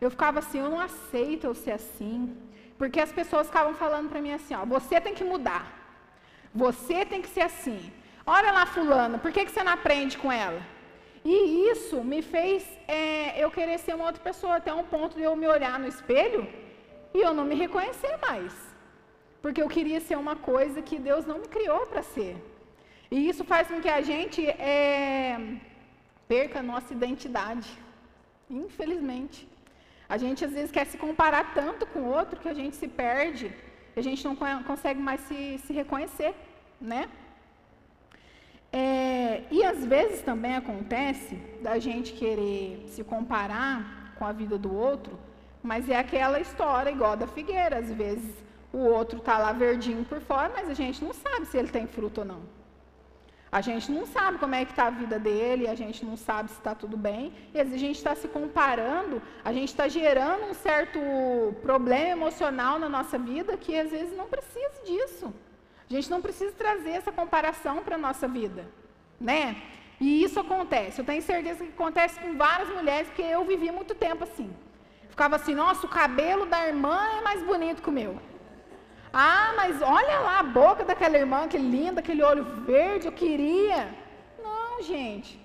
Eu 0.00 0.10
ficava 0.10 0.38
assim, 0.38 0.58
eu 0.58 0.70
não 0.70 0.80
aceito 0.80 1.46
eu 1.46 1.54
ser 1.54 1.72
assim. 1.72 2.36
Porque 2.76 3.00
as 3.00 3.12
pessoas 3.12 3.46
ficavam 3.46 3.74
falando 3.74 4.08
para 4.08 4.20
mim 4.20 4.32
assim, 4.32 4.54
ó, 4.54 4.64
você 4.64 5.00
tem 5.00 5.14
que 5.14 5.24
mudar. 5.24 5.64
Você 6.54 7.04
tem 7.04 7.22
que 7.22 7.28
ser 7.28 7.42
assim. 7.42 7.92
Olha 8.26 8.52
lá 8.52 8.66
fulana, 8.66 9.18
por 9.18 9.32
que, 9.32 9.44
que 9.44 9.50
você 9.50 9.62
não 9.62 9.72
aprende 9.72 10.18
com 10.18 10.30
ela? 10.30 10.60
E 11.24 11.70
isso 11.70 12.02
me 12.02 12.22
fez 12.22 12.66
é, 12.88 13.38
eu 13.42 13.50
querer 13.50 13.78
ser 13.78 13.94
uma 13.94 14.06
outra 14.06 14.22
pessoa, 14.22 14.56
até 14.56 14.72
um 14.72 14.84
ponto 14.84 15.16
de 15.16 15.22
eu 15.22 15.36
me 15.36 15.46
olhar 15.46 15.78
no 15.78 15.86
espelho 15.86 16.46
e 17.12 17.20
eu 17.20 17.34
não 17.34 17.44
me 17.44 17.54
reconhecer 17.54 18.16
mais. 18.26 18.69
Porque 19.42 19.62
eu 19.62 19.68
queria 19.68 20.00
ser 20.00 20.16
uma 20.16 20.36
coisa 20.36 20.82
que 20.82 20.98
Deus 20.98 21.24
não 21.24 21.38
me 21.38 21.48
criou 21.48 21.86
para 21.86 22.02
ser. 22.02 22.36
E 23.10 23.28
isso 23.28 23.44
faz 23.44 23.68
com 23.68 23.80
que 23.80 23.88
a 23.88 24.02
gente 24.02 24.46
é, 24.46 25.38
perca 26.28 26.60
a 26.60 26.62
nossa 26.62 26.92
identidade. 26.92 27.68
Infelizmente. 28.48 29.48
A 30.08 30.16
gente 30.18 30.44
às 30.44 30.52
vezes 30.52 30.70
quer 30.70 30.86
se 30.86 30.98
comparar 30.98 31.54
tanto 31.54 31.86
com 31.86 32.00
o 32.00 32.12
outro 32.18 32.40
que 32.40 32.48
a 32.48 32.54
gente 32.54 32.74
se 32.74 32.88
perde, 32.88 33.52
a 33.96 34.00
gente 34.00 34.24
não 34.24 34.36
consegue 34.64 35.00
mais 35.00 35.20
se, 35.22 35.58
se 35.64 35.72
reconhecer, 35.72 36.34
né? 36.80 37.08
É, 38.72 39.42
e 39.50 39.64
às 39.64 39.84
vezes 39.84 40.22
também 40.22 40.54
acontece 40.56 41.34
da 41.60 41.78
gente 41.78 42.12
querer 42.12 42.84
se 42.88 43.02
comparar 43.02 44.14
com 44.16 44.24
a 44.24 44.32
vida 44.32 44.56
do 44.56 44.74
outro, 44.74 45.18
mas 45.62 45.88
é 45.88 45.96
aquela 45.96 46.40
história 46.40 46.90
igual 46.90 47.16
da 47.16 47.26
figueira. 47.26 47.78
Às 47.78 47.92
vezes 47.92 48.32
o 48.72 48.78
outro 48.78 49.18
está 49.18 49.38
lá 49.38 49.52
verdinho 49.52 50.04
por 50.04 50.20
fora, 50.20 50.52
mas 50.54 50.68
a 50.68 50.74
gente 50.74 51.04
não 51.04 51.12
sabe 51.12 51.46
se 51.46 51.56
ele 51.56 51.68
tem 51.68 51.86
fruto 51.86 52.20
ou 52.20 52.26
não. 52.26 52.60
A 53.52 53.60
gente 53.60 53.90
não 53.90 54.06
sabe 54.06 54.38
como 54.38 54.54
é 54.54 54.64
que 54.64 54.70
está 54.70 54.86
a 54.86 54.90
vida 54.90 55.18
dele, 55.18 55.66
a 55.66 55.74
gente 55.74 56.04
não 56.04 56.16
sabe 56.16 56.50
se 56.50 56.58
está 56.58 56.72
tudo 56.72 56.96
bem. 56.96 57.32
E 57.52 57.60
a 57.60 57.64
gente 57.64 57.96
está 57.96 58.14
se 58.14 58.28
comparando, 58.28 59.20
a 59.44 59.52
gente 59.52 59.70
está 59.70 59.88
gerando 59.88 60.44
um 60.44 60.54
certo 60.54 61.00
problema 61.60 62.10
emocional 62.10 62.78
na 62.78 62.88
nossa 62.88 63.18
vida 63.18 63.56
que 63.56 63.76
às 63.76 63.90
vezes 63.90 64.16
não 64.16 64.26
precisa 64.26 64.84
disso. 64.84 65.34
A 65.88 65.92
gente 65.92 66.08
não 66.08 66.22
precisa 66.22 66.52
trazer 66.52 66.90
essa 66.90 67.10
comparação 67.10 67.82
para 67.82 67.96
a 67.96 67.98
nossa 67.98 68.28
vida, 68.28 68.68
né? 69.20 69.60
E 70.00 70.22
isso 70.22 70.38
acontece. 70.38 71.00
Eu 71.00 71.04
tenho 71.04 71.20
certeza 71.20 71.64
que 71.64 71.72
acontece 71.72 72.20
com 72.20 72.36
várias 72.36 72.68
mulheres, 72.68 73.08
porque 73.08 73.22
eu 73.22 73.44
vivi 73.44 73.72
muito 73.72 73.96
tempo 73.96 74.22
assim. 74.22 74.48
Ficava 75.08 75.34
assim, 75.34 75.56
nossa, 75.56 75.84
o 75.84 75.90
cabelo 75.90 76.46
da 76.46 76.68
irmã 76.68 76.96
é 77.18 77.20
mais 77.20 77.42
bonito 77.42 77.82
que 77.82 77.88
o 77.88 77.92
meu. 77.92 78.29
Ah, 79.12 79.52
mas 79.56 79.82
olha 79.82 80.20
lá 80.20 80.38
a 80.38 80.42
boca 80.42 80.84
daquela 80.84 81.16
irmã, 81.16 81.48
que 81.48 81.58
linda, 81.58 82.00
aquele 82.00 82.22
olho 82.22 82.44
verde, 82.64 83.06
eu 83.06 83.12
queria. 83.12 83.88
Não, 84.42 84.82
gente. 84.82 85.38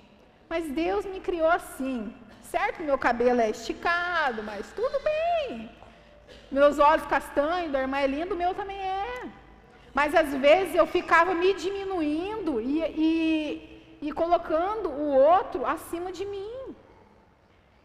Mas 0.48 0.69
Deus 0.69 1.05
me 1.05 1.19
criou 1.19 1.50
assim. 1.50 2.13
Certo, 2.43 2.84
meu 2.84 2.98
cabelo 2.98 3.41
é 3.41 3.50
esticado, 3.50 4.43
mas 4.43 4.72
tudo 4.74 4.98
bem. 5.03 5.69
Meus 6.51 6.77
olhos 6.77 7.05
castanhos, 7.07 7.72
da 7.72 7.81
irmã 7.81 7.98
é 7.98 8.07
lindo, 8.07 8.36
o 8.36 8.38
meu 8.38 8.53
também 8.53 8.79
é. 8.79 9.24
Mas 9.93 10.13
às 10.13 10.34
vezes 10.34 10.75
eu 10.75 10.86
ficava 10.86 11.34
me 11.34 11.53
diminuindo 11.53 12.62
e, 12.62 12.81
e, 12.81 13.98
e 14.01 14.12
colocando 14.12 14.89
o 14.89 15.15
outro 15.15 15.65
acima 15.65 16.12
de 16.12 16.25
mim. 16.25 16.75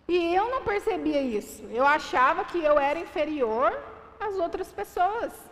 E 0.06 0.34
eu 0.34 0.50
não 0.50 0.62
percebia 0.62 1.22
isso. 1.22 1.62
Eu 1.70 1.86
achava 1.86 2.44
que 2.44 2.62
eu 2.62 2.78
era 2.78 2.98
inferior 2.98 3.72
às 4.18 4.36
outras 4.36 4.70
pessoas. 4.72 5.49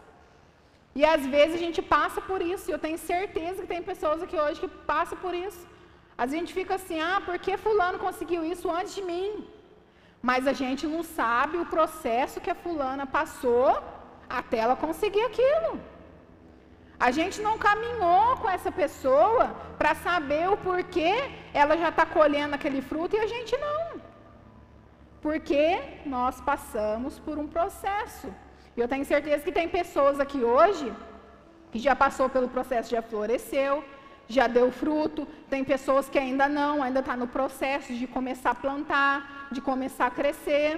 E 0.99 1.05
às 1.15 1.25
vezes 1.35 1.55
a 1.57 1.65
gente 1.65 1.81
passa 1.97 2.21
por 2.29 2.41
isso. 2.53 2.67
Eu 2.71 2.81
tenho 2.85 2.99
certeza 3.11 3.61
que 3.63 3.73
tem 3.73 3.83
pessoas 3.91 4.21
aqui 4.25 4.37
hoje 4.45 4.63
que 4.63 4.71
passam 4.93 5.19
por 5.25 5.35
isso. 5.47 5.63
Às 6.21 6.27
vezes 6.27 6.39
a 6.39 6.43
gente 6.45 6.55
fica 6.61 6.75
assim, 6.79 6.99
ah, 7.09 7.21
por 7.27 7.37
que 7.45 7.53
fulano 7.67 7.99
conseguiu 8.07 8.41
isso 8.53 8.67
antes 8.79 8.95
de 8.97 9.03
mim? 9.11 9.29
Mas 10.29 10.49
a 10.53 10.55
gente 10.63 10.85
não 10.95 11.03
sabe 11.19 11.57
o 11.59 11.67
processo 11.75 12.43
que 12.45 12.51
a 12.55 12.61
fulana 12.65 13.07
passou 13.19 13.71
até 14.39 14.57
ela 14.65 14.75
conseguir 14.87 15.25
aquilo. 15.31 15.71
A 17.07 17.13
gente 17.19 17.39
não 17.47 17.55
caminhou 17.69 18.27
com 18.43 18.51
essa 18.57 18.73
pessoa 18.83 19.45
para 19.79 19.95
saber 20.07 20.45
o 20.55 20.59
porquê 20.67 21.15
ela 21.63 21.77
já 21.85 21.91
está 21.93 22.05
colhendo 22.19 22.57
aquele 22.57 22.83
fruto 22.91 23.15
e 23.15 23.21
a 23.27 23.31
gente 23.35 23.57
não. 23.67 23.85
Porque 25.27 25.65
nós 26.17 26.41
passamos 26.51 27.21
por 27.21 27.39
um 27.39 27.49
processo. 27.57 28.29
E 28.79 28.81
eu 28.81 28.87
tenho 28.87 29.05
certeza 29.05 29.43
que 29.43 29.51
tem 29.51 29.69
pessoas 29.69 30.21
aqui 30.25 30.41
hoje 30.45 30.89
que 31.73 31.81
já 31.87 31.95
passou 32.03 32.27
pelo 32.35 32.49
processo, 32.57 32.93
já 32.97 33.03
floresceu, 33.03 33.73
já 34.37 34.47
deu 34.47 34.71
fruto. 34.71 35.27
Tem 35.51 35.65
pessoas 35.65 36.09
que 36.09 36.17
ainda 36.17 36.47
não, 36.49 36.75
ainda 36.85 37.01
está 37.01 37.17
no 37.23 37.27
processo 37.27 37.93
de 37.93 38.07
começar 38.07 38.53
a 38.53 38.61
plantar, 38.67 39.49
de 39.51 39.61
começar 39.61 40.07
a 40.07 40.13
crescer. 40.19 40.71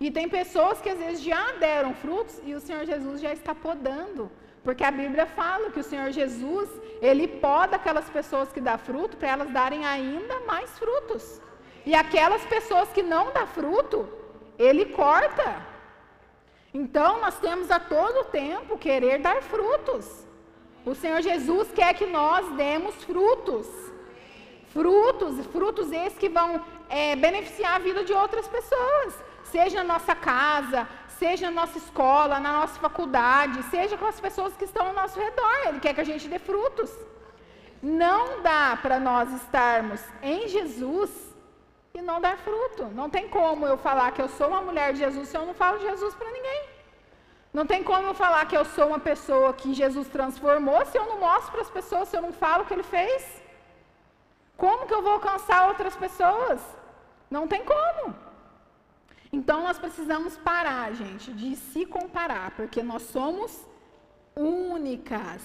E 0.00 0.10
tem 0.10 0.30
pessoas 0.30 0.80
que 0.80 0.88
às 0.88 0.98
vezes 0.98 1.20
já 1.22 1.42
deram 1.66 1.92
frutos 1.92 2.40
e 2.42 2.54
o 2.54 2.62
Senhor 2.66 2.86
Jesus 2.86 3.20
já 3.20 3.34
está 3.34 3.54
podando. 3.54 4.32
Porque 4.64 4.82
a 4.82 4.90
Bíblia 4.90 5.26
fala 5.26 5.70
que 5.72 5.80
o 5.80 5.88
Senhor 5.90 6.10
Jesus, 6.10 6.70
ele 7.02 7.28
poda 7.28 7.76
aquelas 7.76 8.08
pessoas 8.08 8.50
que 8.50 8.62
dão 8.62 8.78
fruto 8.78 9.18
para 9.18 9.28
elas 9.34 9.50
darem 9.50 9.84
ainda 9.84 10.40
mais 10.46 10.70
frutos. 10.78 11.38
E 11.84 11.94
aquelas 11.94 12.42
pessoas 12.46 12.88
que 12.96 13.02
não 13.02 13.30
dão 13.30 13.46
fruto, 13.46 14.08
ele 14.58 14.86
corta. 14.86 15.73
Então, 16.74 17.20
nós 17.20 17.38
temos 17.38 17.70
a 17.70 17.78
todo 17.78 18.24
tempo 18.30 18.76
querer 18.76 19.20
dar 19.20 19.40
frutos. 19.42 20.26
O 20.84 20.92
Senhor 20.92 21.22
Jesus 21.22 21.70
quer 21.72 21.94
que 21.94 22.04
nós 22.04 22.50
demos 22.56 22.96
frutos. 23.04 23.68
Frutos, 24.72 25.46
frutos 25.46 25.92
esses 25.92 26.18
que 26.18 26.28
vão 26.28 26.60
é, 26.88 27.14
beneficiar 27.14 27.76
a 27.76 27.78
vida 27.78 28.02
de 28.02 28.12
outras 28.12 28.48
pessoas. 28.48 29.14
Seja 29.44 29.84
na 29.84 29.94
nossa 29.94 30.16
casa, 30.16 30.88
seja 31.16 31.48
na 31.48 31.60
nossa 31.60 31.78
escola, 31.78 32.40
na 32.40 32.52
nossa 32.60 32.80
faculdade, 32.80 33.62
seja 33.70 33.96
com 33.96 34.06
as 34.06 34.18
pessoas 34.18 34.56
que 34.56 34.64
estão 34.64 34.88
ao 34.88 34.92
nosso 34.92 35.16
redor. 35.18 35.68
Ele 35.68 35.78
quer 35.78 35.94
que 35.94 36.00
a 36.00 36.10
gente 36.12 36.26
dê 36.26 36.40
frutos. 36.40 36.90
Não 37.80 38.42
dá 38.42 38.76
para 38.82 38.98
nós 38.98 39.32
estarmos 39.32 40.02
em 40.20 40.48
Jesus 40.48 41.33
e 41.96 42.02
não 42.02 42.20
dar 42.20 42.36
fruto. 42.38 42.86
Não 42.86 43.08
tem 43.08 43.28
como 43.28 43.66
eu 43.66 43.76
falar 43.78 44.10
que 44.10 44.20
eu 44.20 44.28
sou 44.28 44.48
uma 44.48 44.60
mulher 44.60 44.92
de 44.92 44.98
Jesus 44.98 45.28
se 45.28 45.36
eu 45.36 45.46
não 45.46 45.54
falo 45.54 45.78
de 45.78 45.84
Jesus 45.84 46.12
para 46.14 46.30
ninguém. 46.36 46.62
Não 47.52 47.64
tem 47.64 47.84
como 47.84 48.08
eu 48.08 48.14
falar 48.14 48.44
que 48.46 48.56
eu 48.56 48.64
sou 48.64 48.88
uma 48.88 48.98
pessoa 48.98 49.52
que 49.54 49.72
Jesus 49.72 50.08
transformou 50.08 50.84
se 50.86 50.98
eu 50.98 51.06
não 51.06 51.20
mostro 51.20 51.52
para 51.52 51.60
as 51.60 51.70
pessoas, 51.70 52.08
se 52.08 52.16
eu 52.16 52.22
não 52.22 52.32
falo 52.32 52.64
o 52.64 52.66
que 52.66 52.74
ele 52.74 52.82
fez. 52.82 53.40
Como 54.56 54.88
que 54.88 54.94
eu 54.94 55.02
vou 55.02 55.12
alcançar 55.12 55.68
outras 55.68 55.94
pessoas? 55.94 56.60
Não 57.30 57.46
tem 57.46 57.62
como. 57.64 58.12
Então 59.32 59.62
nós 59.62 59.78
precisamos 59.78 60.36
parar, 60.36 60.92
gente, 60.94 61.32
de 61.32 61.54
se 61.54 61.86
comparar, 61.86 62.50
porque 62.56 62.82
nós 62.82 63.02
somos 63.02 63.64
únicas. 64.34 65.42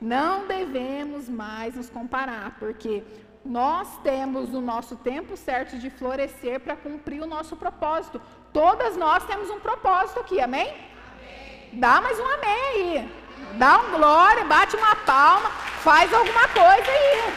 Não 0.00 0.46
devemos 0.46 1.28
mais 1.28 1.74
nos 1.74 1.90
comparar, 1.90 2.56
porque 2.60 3.02
nós 3.44 3.88
temos 4.02 4.52
o 4.52 4.60
nosso 4.60 4.96
tempo 4.96 5.36
certo 5.36 5.78
de 5.78 5.90
florescer 5.90 6.60
para 6.60 6.76
cumprir 6.76 7.22
o 7.22 7.26
nosso 7.26 7.56
propósito. 7.56 8.20
Todas 8.52 8.96
nós 8.96 9.24
temos 9.24 9.48
um 9.50 9.60
propósito 9.60 10.20
aqui, 10.20 10.40
amém? 10.40 10.68
amém? 10.68 11.70
Dá 11.72 12.00
mais 12.00 12.18
um 12.18 12.26
amém 12.26 12.62
aí. 12.74 13.14
Dá 13.54 13.80
um 13.80 13.90
glória, 13.92 14.44
bate 14.44 14.76
uma 14.76 14.96
palma, 14.96 15.50
faz 15.82 16.12
alguma 16.12 16.48
coisa 16.48 16.90
aí. 16.90 17.34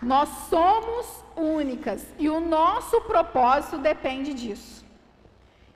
Nós 0.00 0.28
somos 0.48 1.24
únicas 1.34 2.06
e 2.18 2.28
o 2.30 2.40
nosso 2.40 3.00
propósito 3.02 3.78
depende 3.78 4.32
disso. 4.32 4.84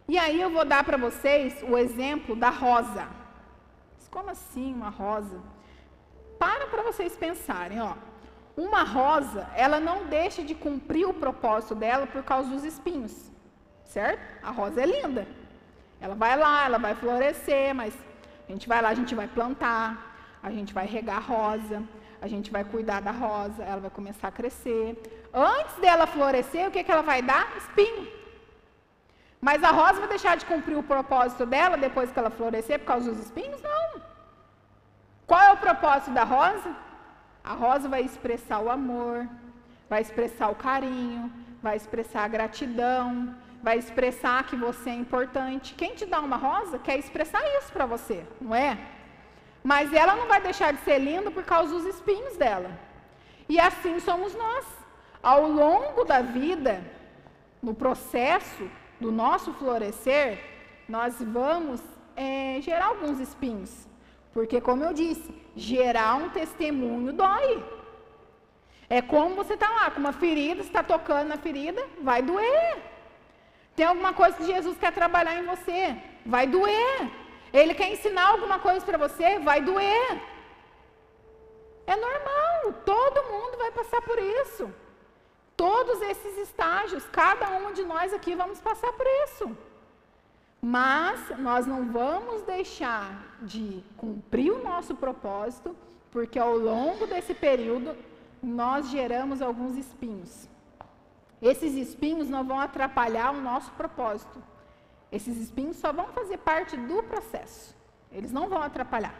E 0.09 0.19
aí 0.19 0.41
eu 0.41 0.51
vou 0.51 0.65
dar 0.65 0.85
para 0.85 0.97
vocês 0.97 1.63
o 1.63 1.77
exemplo 1.77 2.35
da 2.35 2.51
rosa. 2.51 3.07
Como 4.11 4.29
assim 4.29 4.75
uma 4.75 4.89
rosa? 4.89 5.41
Para 6.43 6.67
para 6.67 6.83
vocês 6.89 7.15
pensarem, 7.25 7.79
ó. 7.81 7.93
Uma 8.57 8.83
rosa, 8.83 9.43
ela 9.65 9.79
não 9.89 9.99
deixa 10.07 10.43
de 10.43 10.55
cumprir 10.55 11.07
o 11.07 11.15
propósito 11.25 11.75
dela 11.83 12.07
por 12.07 12.23
causa 12.31 12.49
dos 12.55 12.65
espinhos, 12.65 13.15
certo? 13.85 14.23
A 14.43 14.51
rosa 14.51 14.83
é 14.83 14.87
linda. 14.87 15.27
Ela 16.01 16.15
vai 16.15 16.35
lá, 16.45 16.65
ela 16.65 16.79
vai 16.87 16.95
florescer, 16.95 17.75
mas 17.75 17.95
a 18.49 18.53
gente 18.53 18.67
vai 18.73 18.81
lá, 18.83 18.89
a 18.89 18.99
gente 19.01 19.15
vai 19.15 19.29
plantar, 19.29 19.87
a 20.43 20.51
gente 20.51 20.73
vai 20.79 20.87
regar 20.87 21.19
a 21.19 21.27
rosa, 21.35 21.83
a 22.23 22.27
gente 22.27 22.51
vai 22.51 22.65
cuidar 22.65 23.01
da 23.01 23.11
rosa, 23.11 23.63
ela 23.63 23.83
vai 23.87 23.91
começar 23.91 24.29
a 24.29 24.33
crescer. 24.33 24.87
Antes 25.33 25.77
dela 25.77 26.07
florescer, 26.07 26.67
o 26.69 26.71
que, 26.71 26.83
que 26.83 26.91
ela 26.91 27.03
vai 27.03 27.21
dar? 27.23 27.55
Espinho. 27.57 28.07
Mas 29.41 29.63
a 29.63 29.71
rosa 29.71 30.01
vai 30.01 30.09
deixar 30.09 30.37
de 30.37 30.45
cumprir 30.47 30.77
o 30.77 30.83
propósito 30.83 31.45
dela 31.47 31.77
depois 31.77 32.11
que 32.11 32.19
ela 32.19 32.31
florescer 32.31 32.79
por 32.81 32.87
causa 32.87 33.11
dos 33.11 33.21
espinhos? 33.27 33.61
Não. 33.63 34.10
Qual 35.31 35.41
é 35.41 35.53
o 35.53 35.57
propósito 35.57 36.11
da 36.11 36.25
rosa? 36.25 36.75
A 37.45 37.53
rosa 37.53 37.89
vai 37.89 38.03
expressar 38.03 38.59
o 38.59 38.69
amor, 38.69 39.29
vai 39.89 40.01
expressar 40.01 40.49
o 40.49 40.57
carinho, 40.57 41.33
vai 41.63 41.77
expressar 41.77 42.25
a 42.25 42.27
gratidão, 42.37 43.33
vai 43.63 43.79
expressar 43.79 44.43
que 44.43 44.57
você 44.57 44.91
é 44.91 44.95
importante. 44.95 45.75
Quem 45.75 45.95
te 45.95 46.05
dá 46.05 46.19
uma 46.19 46.37
rosa 46.37 46.81
quer 46.81 46.99
expressar 46.99 47.41
isso 47.59 47.73
para 47.73 47.87
você, 47.87 48.27
não 48.41 48.57
é? 48.57 48.77
Mas 49.63 49.93
ela 49.93 50.17
não 50.17 50.27
vai 50.27 50.41
deixar 50.41 50.73
de 50.73 50.81
ser 50.81 50.99
linda 50.99 51.31
por 51.31 51.45
causa 51.45 51.73
dos 51.75 51.87
espinhos 51.87 52.37
dela. 52.37 52.73
E 53.49 53.61
assim 53.61 54.01
somos 54.01 54.35
nós. 54.35 54.67
Ao 55.23 55.49
longo 55.49 56.03
da 56.03 56.23
vida, 56.23 56.83
no 57.63 57.73
processo 57.73 58.69
do 59.01 59.13
nosso 59.13 59.53
florescer, 59.53 60.45
nós 60.89 61.23
vamos 61.23 61.81
é, 62.17 62.59
gerar 62.61 62.87
alguns 62.87 63.21
espinhos. 63.21 63.90
Porque, 64.33 64.61
como 64.61 64.85
eu 64.85 64.93
disse, 64.93 65.29
gerar 65.57 66.15
um 66.17 66.31
testemunho 66.31 67.13
dói. 67.13 67.63
É 68.89 69.01
como 69.01 69.35
você 69.35 69.55
está 69.55 69.69
lá 69.69 69.91
com 69.91 70.01
uma 70.01 70.13
ferida, 70.13 70.61
está 70.63 70.83
tocando 70.83 71.29
na 71.29 71.37
ferida, 71.37 71.83
vai 72.01 72.23
doer. 72.23 72.79
Tem 73.77 73.87
alguma 73.87 74.13
coisa 74.13 74.37
que 74.37 74.45
Jesus 74.45 74.77
quer 74.79 74.93
trabalhar 74.93 75.37
em 75.37 75.47
você, 75.47 75.97
vai 76.27 76.47
doer. 76.47 77.11
Ele 77.53 77.75
quer 77.75 77.91
ensinar 77.93 78.29
alguma 78.29 78.59
coisa 78.59 78.85
para 78.85 78.99
você, 78.99 79.39
vai 79.39 79.61
doer. 79.61 80.21
É 81.87 81.97
normal, 81.97 82.73
todo 82.85 83.29
mundo 83.33 83.59
vai 83.59 83.71
passar 83.73 84.01
por 84.03 84.19
isso. 84.19 84.73
Todos 85.57 86.01
esses 86.03 86.39
estágios, 86.39 87.05
cada 87.13 87.49
um 87.51 87.73
de 87.73 87.85
nós 87.85 88.13
aqui 88.13 88.35
vamos 88.35 88.61
passar 88.61 88.93
por 88.93 89.07
isso. 89.25 89.57
Mas 90.63 91.39
nós 91.39 91.67
não 91.67 91.91
vamos 91.91 92.43
deixar 92.43 93.37
de 93.41 93.83
cumprir 93.97 94.53
o 94.53 94.63
nosso 94.63 94.95
propósito, 94.95 95.75
porque 96.11 96.39
ao 96.39 96.57
longo 96.57 97.07
desse 97.07 97.33
período 97.33 97.97
nós 98.43 98.89
geramos 98.91 99.41
alguns 99.41 99.77
espinhos. 99.77 100.49
Esses 101.41 101.75
espinhos 101.75 102.29
não 102.29 102.45
vão 102.45 102.61
atrapalhar 102.61 103.31
o 103.31 103.41
nosso 103.41 103.71
propósito. 103.73 104.43
Esses 105.11 105.37
espinhos 105.39 105.77
só 105.77 105.93
vão 105.93 106.09
fazer 106.09 106.39
parte 106.39 106.77
do 106.77 107.03
processo. 107.05 107.75
Eles 108.13 108.31
não 108.31 108.49
vão 108.49 108.61
atrapalhar. 108.61 109.15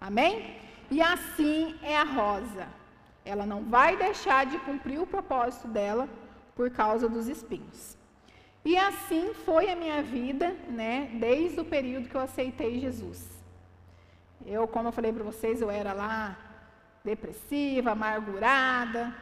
Amém? 0.00 0.58
E 0.90 1.00
assim 1.00 1.78
é 1.82 1.96
a 1.96 2.02
rosa. 2.02 2.66
Ela 3.24 3.46
não 3.46 3.62
vai 3.62 3.96
deixar 3.96 4.46
de 4.46 4.58
cumprir 4.58 5.00
o 5.00 5.06
propósito 5.06 5.68
dela 5.68 6.08
por 6.56 6.70
causa 6.70 7.08
dos 7.08 7.28
espinhos. 7.28 7.96
E 8.64 8.76
assim 8.76 9.32
foi 9.32 9.70
a 9.70 9.76
minha 9.76 10.02
vida, 10.02 10.54
né, 10.68 11.10
desde 11.14 11.60
o 11.60 11.64
período 11.64 12.08
que 12.08 12.14
eu 12.14 12.20
aceitei 12.20 12.78
Jesus. 12.78 13.26
Eu, 14.46 14.66
como 14.68 14.88
eu 14.88 14.92
falei 14.92 15.12
para 15.12 15.24
vocês, 15.24 15.60
eu 15.60 15.70
era 15.70 15.92
lá 15.92 16.36
depressiva, 17.02 17.92
amargurada. 17.92 19.14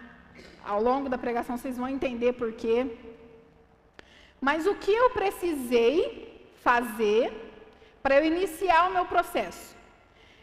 Ao 0.64 0.82
longo 0.82 1.08
da 1.08 1.16
pregação 1.16 1.56
vocês 1.56 1.76
vão 1.76 1.88
entender 1.88 2.32
por 2.32 2.52
quê. 2.52 2.96
Mas 4.40 4.66
o 4.66 4.74
que 4.74 4.92
eu 4.92 5.10
precisei 5.10 6.50
fazer 6.62 7.32
para 8.02 8.16
eu 8.18 8.24
iniciar 8.24 8.88
o 8.88 8.92
meu 8.92 9.04
processo? 9.04 9.76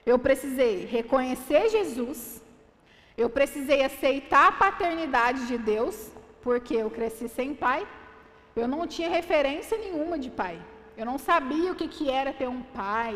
Eu 0.05 0.19
precisei 0.19 0.85
reconhecer 0.85 1.69
Jesus, 1.69 2.41
eu 3.17 3.29
precisei 3.29 3.83
aceitar 3.83 4.47
a 4.49 4.51
paternidade 4.51 5.47
de 5.47 5.57
Deus, 5.57 6.11
porque 6.41 6.75
eu 6.75 6.91
cresci 6.91 7.27
sem 7.27 7.55
pai, 7.55 7.87
Eu 8.55 8.67
não 8.67 8.87
tinha 8.87 9.09
referência 9.09 9.77
nenhuma 9.77 10.17
de 10.17 10.29
pai. 10.29 10.59
Eu 10.97 11.05
não 11.05 11.17
sabia 11.17 11.71
o 11.71 11.75
que, 11.75 11.87
que 11.87 12.09
era 12.09 12.31
ter 12.31 12.47
um 12.47 12.61
pai, 12.61 13.15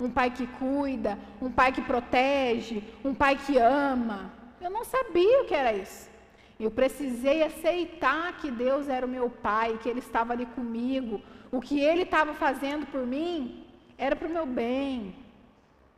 um 0.00 0.10
pai 0.10 0.30
que 0.30 0.46
cuida, 0.46 1.18
um 1.40 1.50
pai 1.50 1.70
que 1.70 1.80
protege, 1.80 2.82
um 3.04 3.14
pai 3.14 3.36
que 3.36 3.56
ama. 3.58 4.32
Eu 4.60 4.70
não 4.70 4.84
sabia 4.84 5.42
o 5.42 5.44
que 5.44 5.54
era 5.54 5.72
isso. 5.72 6.10
Eu 6.58 6.70
precisei 6.70 7.42
aceitar 7.42 8.36
que 8.38 8.50
Deus 8.50 8.88
era 8.88 9.06
o 9.06 9.08
meu 9.08 9.30
pai, 9.30 9.78
que 9.80 9.88
Ele 9.88 10.00
estava 10.00 10.32
ali 10.32 10.44
comigo. 10.44 11.22
O 11.52 11.60
que 11.60 11.80
Ele 11.80 12.02
estava 12.02 12.34
fazendo 12.34 12.84
por 12.86 13.06
mim 13.06 13.64
era 13.96 14.16
para 14.16 14.28
o 14.28 14.30
meu 14.30 14.44
bem. 14.44 15.14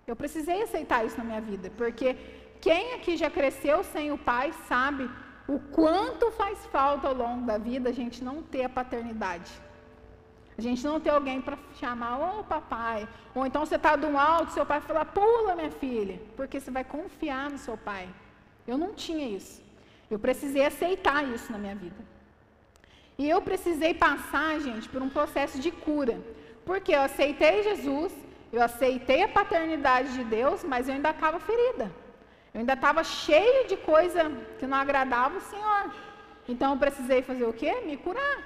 Eu 0.07 0.15
precisei 0.15 0.63
aceitar 0.63 1.05
isso 1.07 1.17
na 1.17 1.25
minha 1.25 1.41
vida, 1.41 1.73
porque 1.77 2.17
quem 2.61 2.95
aqui 2.95 3.17
já 3.17 3.31
cresceu 3.31 3.83
sem 3.83 4.13
o 4.13 4.19
pai 4.19 4.53
sabe 4.69 5.09
o 5.55 5.59
quanto 5.59 6.31
faz 6.33 6.65
falta 6.67 7.09
ao 7.09 7.15
longo 7.15 7.45
da 7.47 7.59
vida 7.59 7.91
a 7.91 7.93
gente 7.93 8.25
não 8.25 8.43
ter 8.43 8.65
a 8.65 8.69
paternidade. 8.69 9.51
A 10.57 10.63
gente 10.63 10.85
não 10.85 11.01
ter 11.01 11.11
alguém 11.11 11.41
para 11.41 11.59
chamar, 11.75 12.19
ô 12.19 12.41
oh, 12.41 12.45
papai. 12.45 13.09
Ou 13.35 13.45
então 13.47 13.65
você 13.65 13.77
está 13.77 13.97
de 13.97 14.07
um 14.07 14.19
alto, 14.19 14.53
seu 14.53 14.65
pai 14.65 14.81
fala, 14.81 15.05
pula 15.05 15.55
minha 15.55 15.71
filha, 15.71 16.21
porque 16.37 16.59
você 16.59 16.71
vai 16.71 16.85
confiar 16.85 17.51
no 17.51 17.59
seu 17.59 17.77
pai. 17.77 18.09
Eu 18.67 18.79
não 18.79 18.93
tinha 18.95 19.27
isso. 19.29 19.63
Eu 20.11 20.19
precisei 20.19 20.65
aceitar 20.65 21.25
isso 21.35 21.51
na 21.53 21.59
minha 21.59 21.75
vida. 21.75 22.03
E 23.19 23.29
eu 23.29 23.41
precisei 23.43 23.93
passar, 23.95 24.59
gente, 24.61 24.89
por 24.89 25.03
um 25.03 25.09
processo 25.09 25.59
de 25.59 25.71
cura. 25.71 26.19
Porque 26.65 26.93
eu 26.95 27.03
aceitei 27.03 27.63
Jesus, 27.63 28.13
eu 28.53 28.63
aceitei 28.63 29.23
a 29.23 29.29
paternidade 29.29 30.13
de 30.13 30.25
Deus, 30.25 30.65
mas 30.65 30.89
eu 30.89 30.95
ainda 30.95 31.11
estava 31.11 31.39
ferida. 31.41 31.91
Eu 32.53 32.61
ainda 32.61 32.75
estava 32.75 33.03
cheio 33.03 33.67
de 33.67 33.77
coisa 33.77 34.31
que 34.59 34.67
não 34.67 34.77
agradava 34.77 35.39
o 35.39 35.41
Senhor. 35.41 35.95
Então 36.49 36.73
eu 36.73 36.79
precisei 36.79 37.23
fazer 37.23 37.45
o 37.45 37.53
quê? 37.53 37.81
Me 37.87 37.97
curar. 37.97 38.39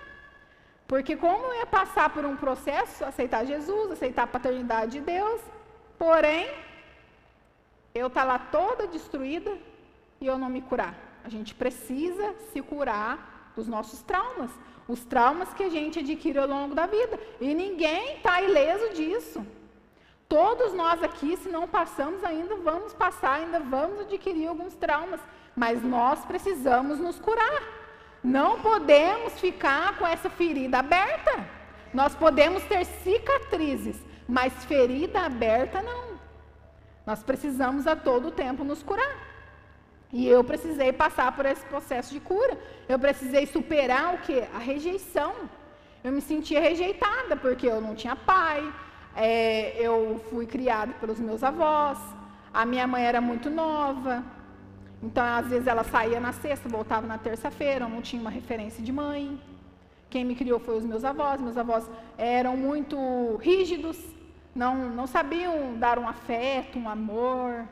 Porque 0.86 1.16
como 1.16 1.44
eu 1.46 1.54
ia 1.54 1.66
passar 1.66 2.10
por 2.10 2.25
um 2.25 2.36
processo, 2.36 3.04
aceitar 3.04 3.44
Jesus, 3.44 3.90
aceitar 3.90 4.22
a 4.22 4.26
paternidade 4.28 4.92
de 4.92 5.00
Deus, 5.00 5.40
porém, 5.98 6.48
eu 7.94 8.06
estar 8.06 8.20
tá 8.20 8.26
lá 8.26 8.38
toda 8.38 8.86
destruída 8.86 9.56
e 10.20 10.26
eu 10.26 10.38
não 10.38 10.48
me 10.48 10.62
curar. 10.62 10.94
A 11.25 11.28
gente 11.28 11.54
precisa 11.54 12.34
se 12.52 12.62
curar 12.62 13.52
dos 13.56 13.66
nossos 13.66 14.00
traumas, 14.02 14.50
os 14.86 15.04
traumas 15.04 15.52
que 15.54 15.64
a 15.64 15.68
gente 15.68 15.98
adquire 15.98 16.38
ao 16.38 16.46
longo 16.46 16.75
da 16.75 16.86
vida. 16.86 17.18
E 17.40 17.52
ninguém 17.54 18.18
está 18.18 18.40
ileso 18.40 18.94
disso. 18.94 19.44
Todos 20.28 20.73
nós 20.73 21.02
aqui, 21.02 21.37
se 21.37 21.49
não 21.49 21.68
passamos 21.68 22.25
ainda, 22.25 22.56
vamos 22.56 22.92
passar, 22.92 23.35
ainda 23.35 23.61
vamos 23.61 24.00
adquirir 24.00 24.49
alguns 24.49 24.75
traumas, 24.75 25.21
mas 25.54 25.83
nós 25.83 26.25
precisamos 26.25 26.99
nos 26.99 27.18
curar. 27.18 27.62
Não 28.23 28.61
podemos 28.61 29.38
ficar 29.38 29.97
com 29.99 30.06
essa 30.06 30.28
ferida 30.28 30.78
aberta. 30.78 31.49
Nós 31.95 32.14
podemos 32.14 32.62
ter 32.64 32.85
cicatrizes, 32.85 33.97
mas 34.28 34.52
ferida 34.64 35.21
aberta 35.21 35.80
não. 35.80 36.16
Nós 37.06 37.23
precisamos 37.23 37.87
a 37.87 37.95
todo 37.95 38.33
tempo 38.33 38.64
nos 38.64 38.83
curar. 38.83 39.16
E 40.12 40.26
eu 40.26 40.42
precisei 40.42 40.92
passar 40.92 41.35
por 41.37 41.47
esse 41.47 41.64
processo 41.66 42.12
de 42.12 42.18
cura. 42.18 42.59
Eu 42.88 42.99
precisei 42.99 43.47
superar 43.47 44.14
o 44.14 44.18
que? 44.18 44.40
A 44.54 44.59
rejeição. 44.59 45.35
Eu 46.02 46.11
me 46.11 46.21
sentia 46.21 46.61
rejeitada 46.61 47.37
porque 47.37 47.66
eu 47.66 47.80
não 47.80 47.95
tinha 47.95 48.16
pai, 48.16 48.73
é, 49.16 49.75
eu 49.80 50.20
fui 50.28 50.46
criada 50.46 50.92
pelos 51.00 51.18
meus 51.18 51.42
avós, 51.42 51.99
a 52.52 52.64
minha 52.66 52.87
mãe 52.87 53.02
era 53.04 53.20
muito 53.20 53.49
nova, 53.50 54.23
então 55.02 55.25
às 55.25 55.46
vezes 55.46 55.66
ela 55.66 55.85
saía 55.85 56.20
na 56.20 56.32
sexta, 56.32 56.68
voltava 56.68 57.06
na 57.06 57.16
terça-feira, 57.16 57.87
eu 57.87 57.88
não 57.88 58.02
tinha 58.02 58.20
uma 58.20 58.30
referência 58.30 58.82
de 58.82 58.92
mãe. 58.92 59.40
Quem 60.08 60.25
me 60.25 60.35
criou 60.35 60.61
foi 60.61 60.76
os 60.76 60.85
meus 60.85 61.04
avós, 61.04 61.40
meus 61.40 61.56
avós 61.56 61.88
eram 62.16 62.56
muito 62.56 63.37
rígidos, 63.37 63.98
não, 64.55 64.88
não 64.90 65.07
sabiam 65.07 65.76
dar 65.79 65.98
um 65.98 66.09
afeto, 66.09 66.79
um 66.79 66.88
amor. 66.88 67.66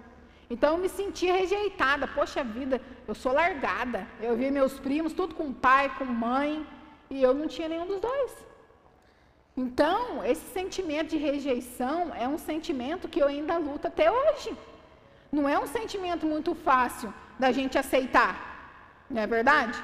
Então 0.51 0.75
eu 0.75 0.79
me 0.79 0.89
sentia 0.89 1.33
rejeitada, 1.33 2.07
poxa 2.07 2.43
vida, 2.45 2.81
eu 3.09 3.15
sou 3.15 3.33
largada. 3.33 4.07
Eu 4.21 4.37
via 4.37 4.51
meus 4.51 4.79
primos, 4.79 5.13
tudo 5.13 5.35
com 5.35 5.53
pai, 5.53 5.91
com 5.97 6.05
mãe, 6.05 6.67
e 7.09 7.23
eu 7.23 7.33
não 7.33 7.47
tinha 7.49 7.69
nenhum 7.69 7.87
dos 7.87 8.01
dois. 8.01 8.33
Então, 9.57 10.25
esse 10.25 10.47
sentimento 10.53 11.11
de 11.11 11.17
rejeição 11.17 12.13
é 12.15 12.27
um 12.27 12.39
sentimento 12.39 13.09
que 13.09 13.21
eu 13.21 13.29
ainda 13.29 13.57
luto 13.57 13.87
até 13.87 14.11
hoje. 14.11 14.57
Não 15.31 15.49
é 15.49 15.59
um 15.59 15.67
sentimento 15.67 16.27
muito 16.27 16.55
fácil 16.55 17.13
da 17.39 17.53
gente 17.53 17.79
aceitar, 17.79 18.35
não 19.09 19.23
é 19.23 19.27
verdade? 19.27 19.77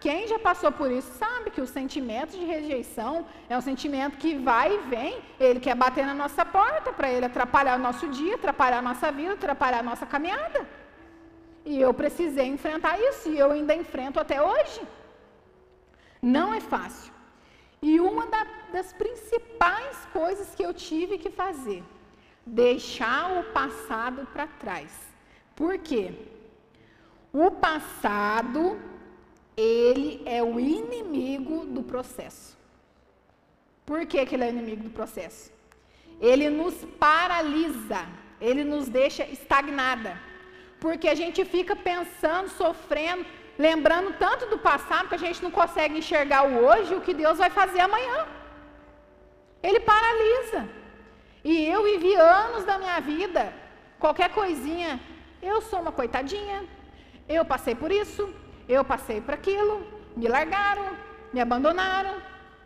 Quem 0.00 0.28
já 0.28 0.38
passou 0.38 0.70
por 0.70 0.90
isso 0.90 1.10
sabe 1.18 1.50
que 1.50 1.60
o 1.60 1.66
sentimento 1.66 2.32
de 2.38 2.44
rejeição 2.44 3.26
é 3.48 3.56
um 3.56 3.60
sentimento 3.60 4.18
que 4.18 4.36
vai 4.36 4.74
e 4.74 4.78
vem, 4.94 5.22
ele 5.40 5.58
quer 5.58 5.74
bater 5.74 6.04
na 6.04 6.14
nossa 6.14 6.44
porta 6.44 6.92
para 6.92 7.10
ele 7.10 7.26
atrapalhar 7.26 7.76
o 7.76 7.82
nosso 7.82 8.08
dia, 8.08 8.34
atrapalhar 8.34 8.78
a 8.78 8.82
nossa 8.82 9.10
vida, 9.10 9.32
atrapalhar 9.32 9.80
a 9.80 9.82
nossa 9.82 10.06
caminhada. 10.06 10.66
E 11.64 11.80
eu 11.80 11.92
precisei 11.92 12.46
enfrentar 12.46 13.00
isso 13.00 13.28
e 13.30 13.38
eu 13.38 13.50
ainda 13.50 13.74
enfrento 13.74 14.20
até 14.20 14.40
hoje. 14.40 14.80
Não 16.20 16.54
é 16.54 16.60
fácil. 16.60 17.12
E 17.82 17.98
uma 17.98 18.26
da, 18.26 18.46
das 18.72 18.92
principais 18.92 19.96
coisas 20.12 20.54
que 20.54 20.64
eu 20.64 20.72
tive 20.74 21.18
que 21.18 21.30
fazer, 21.30 21.82
deixar 22.44 23.40
o 23.40 23.44
passado 23.52 24.26
para 24.32 24.46
trás. 24.46 24.92
Por 25.54 25.78
quê? 25.78 26.12
O 27.32 27.50
passado, 27.50 28.78
ele 29.56 30.22
é 30.24 30.42
o 30.42 30.58
inimigo 30.60 31.64
do 31.66 31.82
processo. 31.82 32.56
Por 33.84 34.04
que, 34.06 34.24
que 34.26 34.34
ele 34.34 34.44
é 34.44 34.50
inimigo 34.50 34.82
do 34.84 34.90
processo? 34.90 35.52
Ele 36.20 36.48
nos 36.50 36.74
paralisa, 36.98 38.06
ele 38.40 38.64
nos 38.64 38.88
deixa 38.88 39.24
estagnada. 39.24 40.18
Porque 40.80 41.08
a 41.08 41.14
gente 41.14 41.44
fica 41.44 41.74
pensando, 41.74 42.48
sofrendo, 42.48 43.24
lembrando 43.58 44.14
tanto 44.18 44.46
do 44.46 44.58
passado 44.58 45.08
que 45.08 45.14
a 45.14 45.24
gente 45.26 45.42
não 45.42 45.50
consegue 45.50 45.98
enxergar 45.98 46.46
o 46.48 46.64
hoje 46.64 46.94
o 46.94 47.00
que 47.00 47.14
Deus 47.14 47.38
vai 47.38 47.50
fazer 47.50 47.80
amanhã. 47.80 48.26
Ele 49.66 49.80
paralisa. 49.80 50.60
E 51.50 51.52
eu 51.74 51.80
vivi 51.90 52.12
anos 52.14 52.64
da 52.64 52.76
minha 52.82 52.98
vida, 53.00 53.42
qualquer 54.04 54.28
coisinha, 54.38 55.00
eu 55.50 55.56
sou 55.68 55.80
uma 55.80 55.92
coitadinha, 56.00 56.58
eu 57.36 57.44
passei 57.52 57.74
por 57.82 57.90
isso, 58.02 58.22
eu 58.68 58.84
passei 58.92 59.20
por 59.20 59.34
aquilo, 59.34 59.74
me 60.16 60.28
largaram, 60.28 60.88
me 61.32 61.40
abandonaram, 61.40 62.14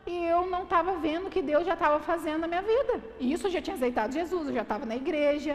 e 0.06 0.14
eu 0.34 0.46
não 0.46 0.62
estava 0.64 0.92
vendo 1.06 1.32
que 1.34 1.42
Deus 1.50 1.64
já 1.70 1.74
estava 1.74 2.00
fazendo 2.00 2.40
na 2.42 2.48
minha 2.52 2.62
vida. 2.62 2.94
E 3.18 3.32
isso 3.32 3.46
eu 3.46 3.50
já 3.50 3.62
tinha 3.62 3.76
aceitado 3.76 4.12
Jesus, 4.20 4.48
eu 4.48 4.54
já 4.54 4.62
estava 4.62 4.84
na 4.84 4.96
igreja, 4.96 5.54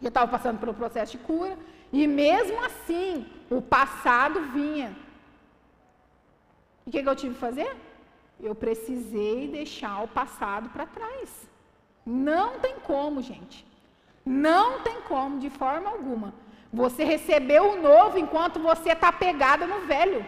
já 0.00 0.08
estava 0.08 0.28
passando 0.34 0.58
pelo 0.58 0.74
processo 0.74 1.12
de 1.12 1.24
cura, 1.30 1.56
e 1.92 2.06
mesmo 2.06 2.58
assim, 2.64 3.26
o 3.50 3.60
passado 3.62 4.40
vinha. 4.58 4.90
E 6.86 6.88
o 6.88 6.92
que, 6.92 7.02
que 7.02 7.08
eu 7.08 7.16
tive 7.16 7.34
que 7.34 7.40
fazer? 7.40 7.70
Eu 8.42 8.54
precisei 8.54 9.48
deixar 9.48 10.02
o 10.02 10.08
passado 10.08 10.68
para 10.70 10.86
trás. 10.86 11.28
Não 12.04 12.58
tem 12.58 12.76
como, 12.80 13.20
gente. 13.20 13.66
Não 14.24 14.80
tem 14.80 15.00
como, 15.02 15.38
de 15.38 15.50
forma 15.50 15.90
alguma. 15.90 16.32
Você 16.72 17.04
recebeu 17.04 17.72
o 17.72 17.82
novo 17.82 18.18
enquanto 18.18 18.58
você 18.60 18.90
está 18.92 19.12
pegada 19.12 19.66
no 19.66 19.80
velho. 19.80 20.24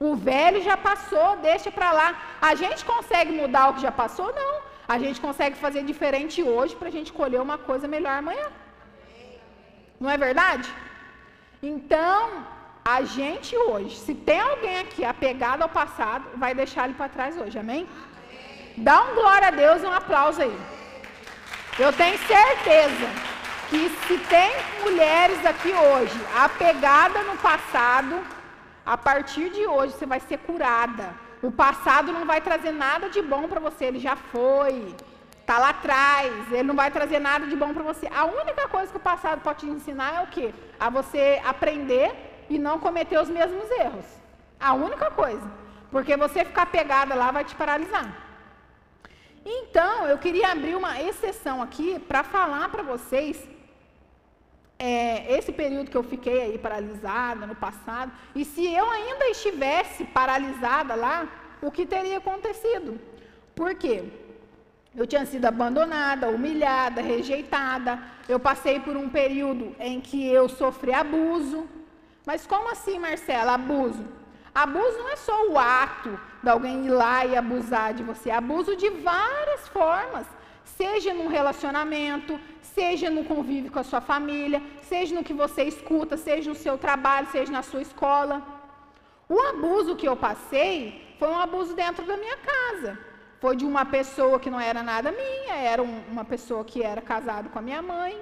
O 0.00 0.16
velho 0.16 0.60
já 0.62 0.76
passou, 0.76 1.36
deixa 1.36 1.70
para 1.70 1.92
lá. 1.92 2.08
A 2.40 2.54
gente 2.54 2.84
consegue 2.84 3.32
mudar 3.32 3.68
o 3.68 3.74
que 3.74 3.82
já 3.82 3.92
passou? 3.92 4.32
Não. 4.34 4.62
A 4.88 4.98
gente 4.98 5.20
consegue 5.20 5.56
fazer 5.56 5.84
diferente 5.84 6.42
hoje 6.42 6.74
para 6.74 6.88
a 6.88 6.96
gente 6.96 7.12
colher 7.12 7.40
uma 7.40 7.58
coisa 7.58 7.86
melhor 7.86 8.14
amanhã. 8.18 8.48
Não 10.00 10.10
é 10.10 10.16
verdade? 10.16 10.68
Então, 11.62 12.44
a 12.84 13.02
gente 13.02 13.56
hoje, 13.56 13.96
se 13.96 14.14
tem 14.14 14.40
alguém 14.40 14.80
aqui 14.80 15.04
apegado 15.04 15.62
ao 15.62 15.68
passado, 15.68 16.24
vai 16.36 16.54
deixar 16.54 16.84
ele 16.84 16.94
para 16.94 17.08
trás 17.08 17.40
hoje, 17.40 17.58
amém? 17.58 17.88
Dá 18.76 19.02
um 19.02 19.14
glória 19.14 19.48
a 19.48 19.50
Deus 19.50 19.82
e 19.82 19.86
um 19.86 19.92
aplauso 19.92 20.42
aí. 20.42 20.58
Eu 21.78 21.92
tenho 21.92 22.18
certeza 22.18 23.06
que 23.70 23.88
se 24.06 24.18
tem 24.18 24.52
mulheres 24.82 25.44
aqui 25.46 25.72
hoje 25.72 26.18
apegada 26.36 27.22
no 27.22 27.36
passado, 27.38 28.20
a 28.84 28.98
partir 28.98 29.50
de 29.50 29.64
hoje 29.66 29.94
você 29.94 30.04
vai 30.04 30.18
ser 30.20 30.38
curada. 30.38 31.14
O 31.40 31.50
passado 31.52 32.12
não 32.12 32.26
vai 32.26 32.40
trazer 32.40 32.72
nada 32.72 33.08
de 33.08 33.22
bom 33.22 33.48
para 33.48 33.60
você, 33.60 33.84
ele 33.86 34.00
já 34.00 34.16
foi. 34.16 34.94
Está 35.40 35.58
lá 35.58 35.70
atrás, 35.70 36.32
ele 36.52 36.62
não 36.64 36.74
vai 36.74 36.90
trazer 36.90 37.20
nada 37.20 37.46
de 37.46 37.56
bom 37.56 37.72
para 37.72 37.82
você. 37.82 38.08
A 38.14 38.24
única 38.24 38.68
coisa 38.68 38.90
que 38.90 38.96
o 38.96 39.00
passado 39.00 39.40
pode 39.40 39.60
te 39.60 39.66
ensinar 39.66 40.14
é 40.16 40.22
o 40.22 40.26
quê? 40.28 40.52
A 40.78 40.88
você 40.90 41.40
aprender 41.44 42.31
e 42.54 42.58
não 42.58 42.78
cometer 42.86 43.18
os 43.18 43.30
mesmos 43.38 43.70
erros. 43.84 44.08
A 44.68 44.72
única 44.74 45.10
coisa. 45.10 45.46
Porque 45.90 46.16
você 46.24 46.44
ficar 46.44 46.66
pegada 46.66 47.14
lá 47.14 47.30
vai 47.30 47.44
te 47.44 47.54
paralisar. 47.54 48.08
Então, 49.44 50.06
eu 50.06 50.18
queria 50.18 50.52
abrir 50.52 50.76
uma 50.76 51.00
exceção 51.00 51.56
aqui 51.66 51.98
para 51.98 52.22
falar 52.22 52.68
para 52.68 52.82
vocês 52.82 53.36
é, 54.78 55.36
esse 55.36 55.52
período 55.52 55.90
que 55.90 55.96
eu 55.96 56.02
fiquei 56.02 56.40
aí 56.42 56.58
paralisada 56.58 57.46
no 57.46 57.54
passado, 57.54 58.10
e 58.34 58.44
se 58.44 58.64
eu 58.80 58.90
ainda 58.90 59.28
estivesse 59.28 60.04
paralisada 60.04 60.94
lá, 60.94 61.28
o 61.60 61.70
que 61.70 61.86
teria 61.86 62.18
acontecido. 62.18 63.00
Por 63.54 63.74
quê? 63.74 64.04
Eu 64.94 65.06
tinha 65.06 65.24
sido 65.24 65.46
abandonada, 65.46 66.28
humilhada, 66.28 67.00
rejeitada. 67.00 67.98
Eu 68.28 68.38
passei 68.38 68.78
por 68.80 68.96
um 68.96 69.08
período 69.08 69.74
em 69.78 70.00
que 70.00 70.26
eu 70.26 70.48
sofri 70.48 70.92
abuso. 70.92 71.66
Mas 72.26 72.46
como 72.46 72.70
assim, 72.70 72.98
Marcela, 72.98 73.54
abuso? 73.54 74.04
Abuso 74.54 74.98
não 74.98 75.08
é 75.08 75.16
só 75.16 75.48
o 75.48 75.58
ato 75.58 76.18
de 76.42 76.48
alguém 76.48 76.86
ir 76.86 76.90
lá 76.90 77.24
e 77.24 77.36
abusar 77.36 77.94
de 77.94 78.02
você. 78.02 78.30
Abuso 78.30 78.76
de 78.76 78.88
várias 78.90 79.66
formas. 79.68 80.26
Seja 80.64 81.12
num 81.14 81.28
relacionamento, 81.28 82.38
seja 82.60 83.10
no 83.10 83.24
convívio 83.24 83.72
com 83.72 83.78
a 83.78 83.84
sua 83.84 84.00
família, 84.00 84.62
seja 84.82 85.14
no 85.14 85.24
que 85.24 85.34
você 85.34 85.64
escuta, 85.64 86.16
seja 86.16 86.48
no 86.50 86.56
seu 86.56 86.76
trabalho, 86.78 87.26
seja 87.30 87.50
na 87.50 87.62
sua 87.62 87.82
escola. 87.82 88.42
O 89.28 89.38
abuso 89.40 89.96
que 89.96 90.06
eu 90.06 90.16
passei 90.16 91.14
foi 91.18 91.28
um 91.28 91.38
abuso 91.38 91.74
dentro 91.74 92.04
da 92.04 92.16
minha 92.16 92.36
casa. 92.36 92.98
Foi 93.40 93.56
de 93.56 93.64
uma 93.64 93.84
pessoa 93.84 94.38
que 94.38 94.50
não 94.50 94.60
era 94.60 94.82
nada 94.82 95.10
minha, 95.10 95.54
era 95.54 95.82
um, 95.82 96.02
uma 96.10 96.24
pessoa 96.24 96.64
que 96.64 96.82
era 96.82 97.00
casado 97.00 97.48
com 97.50 97.58
a 97.58 97.62
minha 97.62 97.82
mãe. 97.82 98.16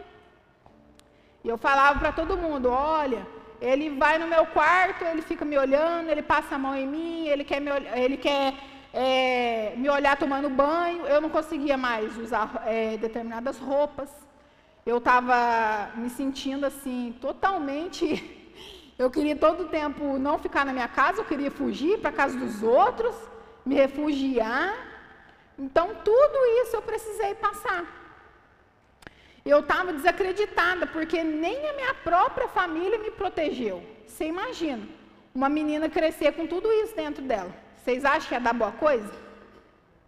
E 1.44 1.48
eu 1.48 1.58
falava 1.58 1.98
para 1.98 2.12
todo 2.12 2.38
mundo: 2.38 2.70
olha, 2.70 3.26
ele 3.60 3.90
vai 3.90 4.18
no 4.18 4.26
meu 4.26 4.46
quarto, 4.46 5.04
ele 5.04 5.22
fica 5.22 5.44
me 5.44 5.58
olhando, 5.58 6.08
ele 6.08 6.22
passa 6.22 6.54
a 6.54 6.58
mão 6.58 6.74
em 6.74 6.86
mim, 6.86 7.26
ele 7.26 7.44
quer 7.44 7.60
me, 7.60 7.70
ele 7.94 8.16
quer, 8.16 8.54
é, 8.92 9.74
me 9.76 9.88
olhar 9.88 10.16
tomando 10.16 10.48
banho. 10.48 11.06
Eu 11.06 11.20
não 11.20 11.28
conseguia 11.28 11.76
mais 11.76 12.16
usar 12.16 12.62
é, 12.66 12.96
determinadas 12.96 13.58
roupas. 13.58 14.08
Eu 14.86 14.96
estava 14.96 15.90
me 15.94 16.08
sentindo 16.08 16.64
assim, 16.64 17.14
totalmente. 17.20 18.04
Eu 18.98 19.10
queria 19.10 19.34
todo 19.34 19.62
o 19.62 19.68
tempo 19.68 20.18
não 20.18 20.38
ficar 20.38 20.66
na 20.66 20.74
minha 20.74 20.86
casa, 20.86 21.22
eu 21.22 21.24
queria 21.24 21.50
fugir 21.50 21.98
para 22.00 22.10
a 22.10 22.12
casa 22.12 22.36
dos 22.38 22.62
outros, 22.62 23.16
me 23.64 23.74
refugiar. 23.74 24.76
Então, 25.58 25.94
tudo 26.04 26.36
isso 26.62 26.76
eu 26.76 26.82
precisei 26.82 27.34
passar. 27.34 27.99
Eu 29.44 29.60
estava 29.60 29.92
desacreditada, 29.92 30.86
porque 30.86 31.22
nem 31.24 31.68
a 31.68 31.72
minha 31.72 31.94
própria 31.94 32.48
família 32.48 32.98
me 32.98 33.10
protegeu. 33.10 33.82
Você 34.06 34.26
imagina, 34.26 34.86
uma 35.34 35.48
menina 35.48 35.88
crescer 35.88 36.32
com 36.32 36.46
tudo 36.46 36.70
isso 36.72 36.94
dentro 36.94 37.22
dela. 37.22 37.54
Vocês 37.76 38.04
acham 38.04 38.28
que 38.28 38.34
ia 38.34 38.40
dar 38.40 38.52
boa 38.52 38.72
coisa? 38.72 39.10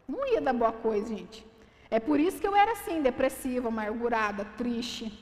Não 0.06 0.26
ia 0.26 0.40
dar 0.40 0.52
boa 0.52 0.72
coisa, 0.72 1.08
gente. 1.08 1.46
É 1.90 1.98
por 1.98 2.20
isso 2.20 2.38
que 2.40 2.46
eu 2.46 2.54
era 2.54 2.72
assim, 2.72 3.00
depressiva, 3.00 3.68
amargurada, 3.68 4.46
triste. 4.56 5.12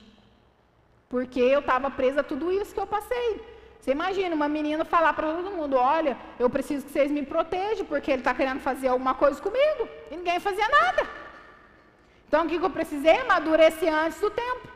Porque 1.08 1.40
eu 1.40 1.60
estava 1.60 1.90
presa 1.90 2.20
a 2.20 2.24
tudo 2.24 2.50
isso 2.50 2.74
que 2.74 2.80
eu 2.80 2.86
passei. 2.86 3.40
Você 3.80 3.92
imagina 3.92 4.34
uma 4.34 4.48
menina 4.48 4.84
falar 4.84 5.12
para 5.12 5.32
todo 5.32 5.50
mundo: 5.50 5.76
olha, 5.76 6.16
eu 6.38 6.50
preciso 6.50 6.84
que 6.86 6.92
vocês 6.92 7.10
me 7.10 7.24
protejam, 7.24 7.86
porque 7.86 8.10
ele 8.10 8.20
está 8.20 8.34
querendo 8.34 8.60
fazer 8.60 8.88
alguma 8.88 9.14
coisa 9.14 9.40
comigo. 9.40 9.88
E 10.10 10.16
ninguém 10.16 10.38
fazia 10.38 10.68
nada. 10.68 11.08
Então, 12.30 12.44
o 12.44 12.48
que 12.48 12.64
eu 12.64 12.70
precisei? 12.70 13.16
Amadurecer 13.22 13.92
antes 13.92 14.20
do 14.20 14.30
tempo. 14.30 14.68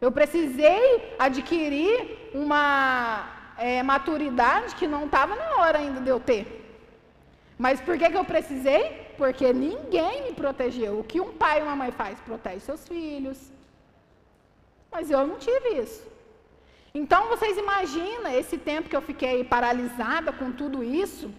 Eu 0.00 0.10
precisei 0.10 1.14
adquirir 1.16 2.30
uma 2.34 3.28
é, 3.56 3.80
maturidade 3.84 4.74
que 4.74 4.88
não 4.88 5.04
estava 5.04 5.36
na 5.36 5.58
hora 5.58 5.78
ainda 5.78 6.00
de 6.00 6.08
eu 6.08 6.18
ter. 6.18 6.44
Mas 7.56 7.80
por 7.80 7.96
que, 7.96 8.10
que 8.10 8.16
eu 8.16 8.24
precisei? 8.24 9.14
Porque 9.16 9.52
ninguém 9.52 10.24
me 10.24 10.32
protegeu. 10.32 10.98
O 10.98 11.04
que 11.04 11.20
um 11.20 11.32
pai 11.32 11.60
e 11.60 11.62
uma 11.62 11.76
mãe 11.76 11.92
faz? 11.92 12.18
Protege 12.18 12.58
seus 12.58 12.88
filhos. 12.88 13.38
Mas 14.90 15.12
eu 15.12 15.24
não 15.24 15.36
tive 15.36 15.68
isso. 15.84 16.04
Então 16.92 17.28
vocês 17.28 17.56
imaginam 17.56 18.32
esse 18.32 18.58
tempo 18.58 18.88
que 18.88 18.96
eu 18.96 19.00
fiquei 19.12 19.44
paralisada 19.44 20.32
com 20.32 20.50
tudo 20.50 20.82
isso, 20.82 21.32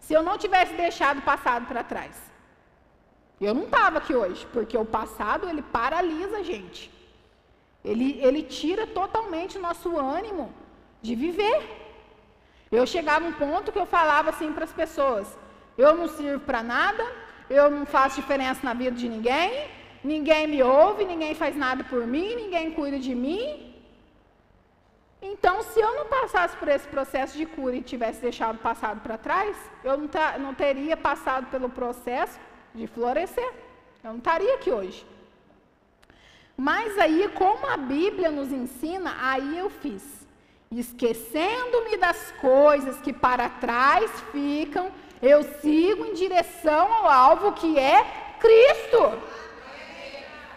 se 0.00 0.12
eu 0.12 0.24
não 0.24 0.36
tivesse 0.36 0.74
deixado 0.74 1.20
o 1.20 1.22
passado 1.22 1.66
para 1.66 1.84
trás. 1.84 2.33
Eu 3.44 3.54
não 3.54 3.64
estava 3.64 3.98
aqui 3.98 4.14
hoje, 4.14 4.46
porque 4.52 4.76
o 4.76 4.84
passado 4.84 5.48
ele 5.48 5.62
paralisa 5.62 6.38
a 6.38 6.42
gente. 6.42 6.90
Ele, 7.84 8.18
ele 8.26 8.42
tira 8.42 8.86
totalmente 8.86 9.58
o 9.58 9.60
nosso 9.60 9.96
ânimo 9.98 10.52
de 11.02 11.14
viver. 11.14 11.58
Eu 12.72 12.86
chegava 12.86 13.24
um 13.24 13.32
ponto 13.32 13.70
que 13.72 13.78
eu 13.78 13.86
falava 13.86 14.30
assim 14.30 14.52
para 14.52 14.64
as 14.64 14.72
pessoas: 14.72 15.26
eu 15.76 15.94
não 15.94 16.08
sirvo 16.08 16.40
para 16.40 16.62
nada, 16.62 17.04
eu 17.50 17.70
não 17.70 17.84
faço 17.84 18.20
diferença 18.20 18.60
na 18.64 18.74
vida 18.74 18.96
de 19.02 19.08
ninguém, 19.08 19.68
ninguém 20.02 20.46
me 20.46 20.62
ouve, 20.62 21.04
ninguém 21.04 21.34
faz 21.34 21.54
nada 21.54 21.84
por 21.84 22.06
mim, 22.06 22.34
ninguém 22.34 22.72
cuida 22.72 22.98
de 22.98 23.14
mim, 23.14 23.74
então, 25.32 25.62
se 25.62 25.80
eu 25.80 25.94
não 25.94 26.06
passasse 26.06 26.54
por 26.58 26.68
esse 26.68 26.86
processo 26.86 27.34
de 27.38 27.46
cura 27.46 27.74
e 27.74 27.80
tivesse 27.80 28.20
deixado 28.20 28.56
o 28.56 28.58
passado 28.58 29.00
para 29.00 29.16
trás, 29.16 29.56
eu 29.82 29.96
não, 29.96 30.08
não, 30.38 30.54
teria 30.54 30.98
passado 30.98 31.46
pelo 31.46 31.70
processo 31.70 32.38
de 32.74 32.86
florescer. 32.86 33.52
Eu 34.02 34.10
não 34.10 34.18
estaria 34.18 34.54
aqui 34.54 34.70
hoje. 34.70 35.06
Mas 36.56 36.98
aí, 36.98 37.30
como 37.34 37.66
a 37.66 37.76
Bíblia 37.76 38.30
nos 38.30 38.52
ensina, 38.52 39.14
aí 39.20 39.58
eu 39.58 39.70
fiz. 39.70 40.02
Esquecendo-me 40.70 41.96
das 41.96 42.32
coisas 42.40 43.00
que 43.00 43.12
para 43.12 43.48
trás 43.48 44.10
ficam, 44.32 44.90
eu 45.22 45.42
sigo 45.60 46.04
em 46.04 46.14
direção 46.14 46.92
ao 46.92 47.08
alvo 47.08 47.52
que 47.52 47.78
é 47.78 48.04
Cristo 48.40 49.18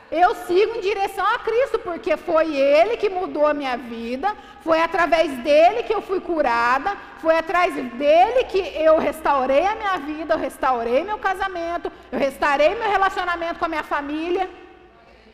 eu 0.10 0.34
sigo 0.36 0.76
em 0.76 0.82
direção 0.82 1.26
a 1.26 1.40
Cristo, 1.40 1.80
porque 1.80 2.16
foi 2.16 2.56
Ele 2.56 2.96
que 2.96 3.10
mudou 3.10 3.46
a 3.46 3.54
minha 3.54 3.76
vida, 3.76 4.34
foi 4.62 4.80
através 4.82 5.32
dele 5.40 5.84
que 5.84 5.94
eu 5.94 6.02
fui 6.02 6.22
curada, 6.22 6.96
foi 7.20 7.38
atrás 7.38 7.74
dele 7.76 8.46
que 8.46 8.60
eu 8.76 8.98
restaurei 8.98 9.66
a 9.66 9.76
minha 9.76 9.98
vida, 9.98 10.36
eu 10.36 10.40
restaurei 10.40 11.04
meu 11.04 11.18
casamento, 11.18 11.92
eu 12.10 12.18
restaurei 12.18 12.74
meu 12.76 12.90
relacionamento 12.90 13.60
com 13.60 13.66
a 13.66 13.68
minha 13.68 13.84
família, 13.84 14.50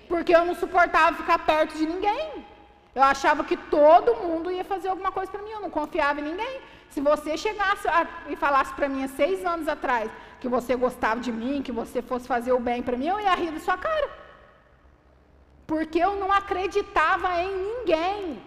porque 0.08 0.36
eu 0.36 0.44
não 0.44 0.56
suportava 0.56 1.18
ficar 1.18 1.40
perto 1.40 1.78
de 1.78 1.86
ninguém. 1.86 2.44
Eu 2.96 3.04
achava 3.04 3.44
que 3.44 3.58
todo 3.58 4.16
mundo 4.16 4.52
ia 4.52 4.64
fazer 4.64 4.88
alguma 4.88 5.12
coisa 5.12 5.32
para 5.32 5.42
mim, 5.42 5.52
eu 5.52 5.62
não 5.62 5.70
confiava 5.70 6.20
em 6.20 6.24
ninguém. 6.24 6.62
Se 6.90 7.02
você 7.02 7.38
chegasse 7.38 7.88
a, 7.88 8.08
e 8.28 8.36
falasse 8.36 8.74
para 8.74 8.88
mim 8.88 9.04
há 9.04 9.08
seis 9.08 9.46
anos 9.46 9.68
atrás 9.68 10.12
que 10.40 10.48
você 10.48 10.76
gostava 10.76 11.20
de 11.20 11.32
mim, 11.32 11.62
que 11.62 11.72
você 11.72 12.02
fosse 12.02 12.28
fazer 12.28 12.54
o 12.54 12.60
bem 12.60 12.84
para 12.84 12.98
mim, 12.98 13.08
eu 13.08 13.20
ia 13.20 13.34
rir 13.34 13.52
da 13.52 13.60
sua 13.60 13.78
cara 13.78 14.23
porque 15.66 16.00
eu 16.00 16.16
não 16.16 16.32
acreditava 16.32 17.42
em 17.42 17.52
ninguém. 17.56 18.42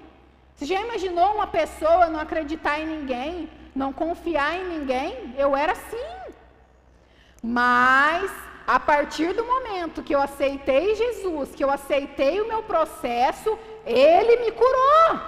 Você 0.55 0.67
já 0.67 0.81
imaginou 0.81 1.35
uma 1.35 1.47
pessoa 1.47 2.09
não 2.09 2.21
acreditar 2.21 2.81
em 2.81 2.87
ninguém, 2.87 3.51
não 3.75 3.93
confiar 3.93 4.57
em 4.57 4.65
ninguém? 4.65 5.35
Eu 5.37 5.57
era 5.57 5.73
assim. 5.73 6.17
Mas 7.43 8.31
a 8.67 8.81
partir 8.81 9.33
do 9.33 9.45
momento 9.45 10.03
que 10.03 10.15
eu 10.15 10.21
aceitei 10.21 10.95
Jesus, 10.95 11.55
que 11.55 11.63
eu 11.63 11.71
aceitei 11.71 12.41
o 12.41 12.49
meu 12.49 12.63
processo, 12.63 13.57
ele 13.85 14.37
me 14.45 14.53
curou. 14.53 15.21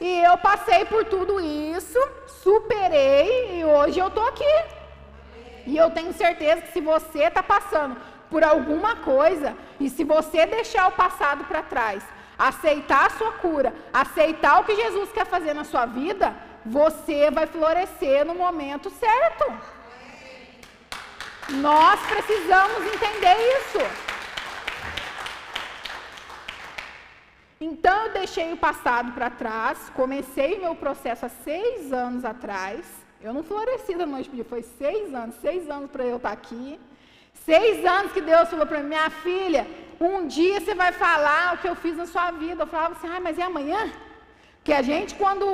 E 0.00 0.20
eu 0.22 0.36
passei 0.38 0.84
por 0.84 1.04
tudo 1.04 1.40
isso, 1.40 1.98
superei 2.26 3.60
e 3.60 3.64
hoje 3.64 3.98
eu 3.98 4.08
estou 4.08 4.26
aqui. 4.26 4.64
E 5.66 5.76
eu 5.76 5.90
tenho 5.90 6.12
certeza 6.12 6.62
que 6.62 6.72
se 6.72 6.80
você 6.80 7.24
está 7.24 7.42
passando 7.42 7.96
por 8.30 8.42
alguma 8.42 8.96
coisa, 8.96 9.56
e 9.78 9.88
se 9.88 10.04
você 10.04 10.46
deixar 10.46 10.88
o 10.88 10.92
passado 10.92 11.44
para 11.44 11.62
trás, 11.62 12.02
aceitar 12.38 13.06
a 13.06 13.10
sua 13.10 13.32
cura, 13.32 13.74
aceitar 13.92 14.60
o 14.60 14.64
que 14.64 14.76
Jesus 14.76 15.10
quer 15.12 15.26
fazer 15.26 15.54
na 15.54 15.64
sua 15.64 15.86
vida, 15.86 16.34
você 16.64 17.30
vai 17.30 17.46
florescer 17.46 18.24
no 18.24 18.34
momento 18.34 18.90
certo. 18.90 19.44
Nós 21.50 22.00
precisamos 22.00 22.92
entender 22.92 23.36
isso. 23.58 23.78
Então 27.60 28.06
eu 28.06 28.12
deixei 28.12 28.52
o 28.52 28.56
passado 28.56 29.12
para 29.12 29.30
trás, 29.30 29.90
comecei 29.94 30.58
meu 30.58 30.74
processo 30.74 31.24
há 31.24 31.28
seis 31.28 31.92
anos 31.92 32.24
atrás. 32.24 32.84
Eu 33.22 33.32
não 33.32 33.42
floresci 33.42 33.94
da 33.94 34.04
noite 34.04 34.28
para 34.28 34.36
dia, 34.36 34.44
foi 34.44 34.62
seis 34.62 35.14
anos, 35.14 35.36
seis 35.36 35.70
anos 35.70 35.90
para 35.90 36.04
eu 36.04 36.16
estar 36.16 36.32
aqui. 36.32 36.78
Seis 37.48 37.84
anos 37.96 38.10
que 38.14 38.22
Deus 38.30 38.48
falou 38.52 38.66
para 38.66 38.80
mim, 38.80 38.88
minha 38.94 39.08
filha, 39.24 39.62
um 40.00 40.26
dia 40.26 40.60
você 40.60 40.74
vai 40.74 40.90
falar 41.04 41.54
o 41.54 41.58
que 41.58 41.68
eu 41.68 41.76
fiz 41.76 41.96
na 41.96 42.06
sua 42.14 42.32
vida. 42.32 42.64
Eu 42.64 42.66
falava 42.66 42.94
assim, 42.94 43.08
ah, 43.14 43.20
mas 43.26 43.38
é 43.38 43.44
amanhã? 43.50 43.82
Que 44.64 44.72
a 44.72 44.82
gente, 44.82 45.14
quando 45.14 45.46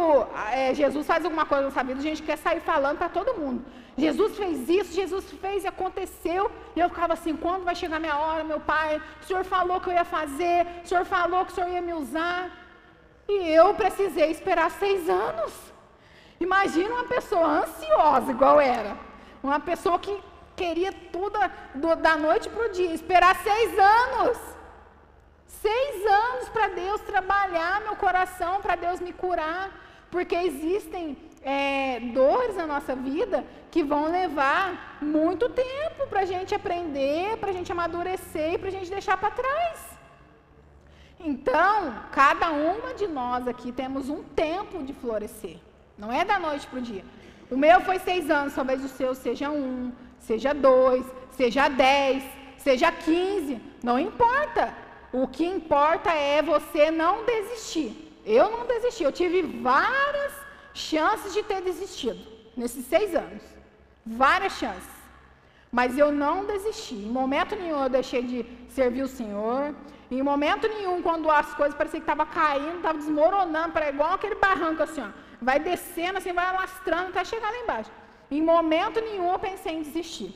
é, 0.61 0.72
Jesus 0.72 1.07
faz 1.07 1.22
alguma 1.26 1.44
coisa 1.44 1.64
na 1.64 1.68
nossa 1.68 1.85
vida, 1.85 2.00
a 2.00 2.09
gente 2.11 2.22
quer 2.22 2.38
sair 2.38 2.61
falando 2.61 2.96
para 2.96 3.11
todo 3.11 3.38
mundo. 3.42 3.62
Jesus 4.05 4.38
fez 4.38 4.70
isso, 4.70 4.94
Jesus 5.00 5.31
fez 5.42 5.64
e 5.64 5.68
aconteceu. 5.74 6.50
E 6.74 6.81
eu 6.81 6.88
ficava 6.88 7.12
assim, 7.12 7.37
quando 7.37 7.64
vai 7.64 7.74
chegar 7.74 8.00
minha 8.00 8.16
hora, 8.16 8.42
meu 8.42 8.61
pai? 8.72 9.02
O 9.20 9.24
Senhor 9.26 9.44
falou 9.44 9.78
que 9.78 9.90
eu 9.90 9.92
ia 9.92 10.07
fazer, 10.18 10.66
o 10.83 10.88
Senhor 10.88 11.05
falou 11.05 11.44
que 11.44 11.52
o 11.52 11.55
Senhor 11.55 11.70
ia 11.76 11.83
me 11.83 11.92
usar. 11.92 12.50
E 13.28 13.37
eu 13.61 13.74
precisei 13.74 14.31
esperar 14.31 14.70
seis 14.70 15.11
anos. 15.11 15.52
Imagina 16.40 16.94
uma 16.94 17.05
pessoa 17.16 17.46
ansiosa 17.62 18.31
igual 18.31 18.59
era. 18.59 18.96
Uma 19.42 19.61
pessoa 19.61 19.98
que 19.98 20.31
queria 20.62 20.92
tudo 21.16 21.38
do, 21.83 21.96
da 22.07 22.14
noite 22.27 22.48
para 22.48 22.66
o 22.66 22.72
dia, 22.79 22.92
esperar 23.01 23.35
seis 23.48 23.70
anos. 24.01 24.38
Seis 25.66 25.94
anos 26.25 26.48
para 26.55 26.68
Deus 26.68 27.01
trabalhar 27.12 27.81
meu 27.81 27.96
coração, 27.96 28.61
para 28.64 28.77
Deus 28.85 28.98
me 29.07 29.12
curar, 29.12 29.64
porque 30.11 30.37
existem 30.51 31.05
é, 31.42 32.01
dores 32.18 32.55
na 32.57 32.66
nossa 32.66 32.94
vida 32.94 33.44
que 33.72 33.83
vão 33.83 34.05
levar 34.20 34.98
muito 35.01 35.48
tempo 35.48 36.01
para 36.11 36.20
a 36.20 36.25
gente 36.33 36.55
aprender, 36.55 37.37
para 37.38 37.51
a 37.51 37.57
gente 37.59 37.72
amadurecer 37.72 38.55
e 38.55 38.59
para 38.59 38.68
a 38.68 38.77
gente 38.77 38.90
deixar 38.90 39.16
para 39.16 39.31
trás. 39.31 39.79
Então, 41.33 41.94
cada 42.11 42.51
uma 42.51 42.94
de 42.94 43.07
nós 43.07 43.46
aqui 43.53 43.70
temos 43.70 44.09
um 44.09 44.22
tempo 44.22 44.83
de 44.83 44.92
florescer. 44.92 45.59
Não 45.96 46.11
é 46.20 46.25
da 46.25 46.38
noite 46.38 46.66
para 46.66 46.81
o 46.81 46.83
dia. 46.83 47.05
O 47.51 47.57
meu 47.57 47.81
foi 47.83 47.98
seis 47.98 48.31
anos, 48.31 48.55
talvez 48.55 48.85
o 48.85 48.88
seu 48.88 49.14
seja 49.14 49.48
um, 49.51 49.92
seja 50.28 50.52
dois, 50.52 51.04
seja 51.30 51.68
dez, 51.68 52.22
seja 52.58 52.90
quinze. 52.90 53.61
Não 53.82 53.98
importa. 53.98 54.74
O 55.12 55.26
que 55.28 55.44
importa 55.44 56.11
é 56.11 56.40
você 56.40 56.90
não 56.90 57.24
desistir. 57.24 57.90
Eu 58.24 58.50
não 58.50 58.66
desisti. 58.66 59.02
Eu 59.04 59.12
tive 59.12 59.42
várias 59.42 60.32
chances 60.72 61.35
de 61.35 61.42
ter 61.42 61.61
desistido 61.61 62.20
nesses 62.56 62.85
seis 62.87 63.14
anos. 63.14 63.42
Várias 64.04 64.54
chances. 64.54 64.90
Mas 65.70 65.98
eu 65.98 66.11
não 66.12 66.44
desisti. 66.44 66.94
Em 66.94 67.12
momento 67.20 67.56
nenhum 67.56 67.82
eu 67.82 67.88
deixei 67.88 68.22
de 68.22 68.46
servir 68.68 69.02
o 69.02 69.08
Senhor. 69.08 69.74
Em 70.11 70.22
momento 70.22 70.68
nenhum, 70.68 71.00
quando 71.00 71.30
as 71.30 71.54
coisas 71.54 71.74
pareciam 71.74 72.00
que 72.00 72.11
estavam 72.11 72.26
caindo, 72.26 72.76
estavam 72.76 73.00
desmoronando, 73.00 73.72
para 73.72 73.88
igual 73.88 74.12
aquele 74.12 74.35
barranco 74.35 74.82
assim, 74.82 75.00
ó. 75.00 75.08
Vai 75.40 75.58
descendo 75.58 76.18
assim, 76.18 76.32
vai 76.32 76.44
alastrando 76.44 77.08
até 77.08 77.24
chegar 77.24 77.50
lá 77.50 77.58
embaixo. 77.58 77.90
Em 78.36 78.40
momento 78.40 78.98
nenhum 78.98 79.30
eu 79.30 79.38
pensei 79.38 79.74
em 79.74 79.82
desistir. 79.82 80.32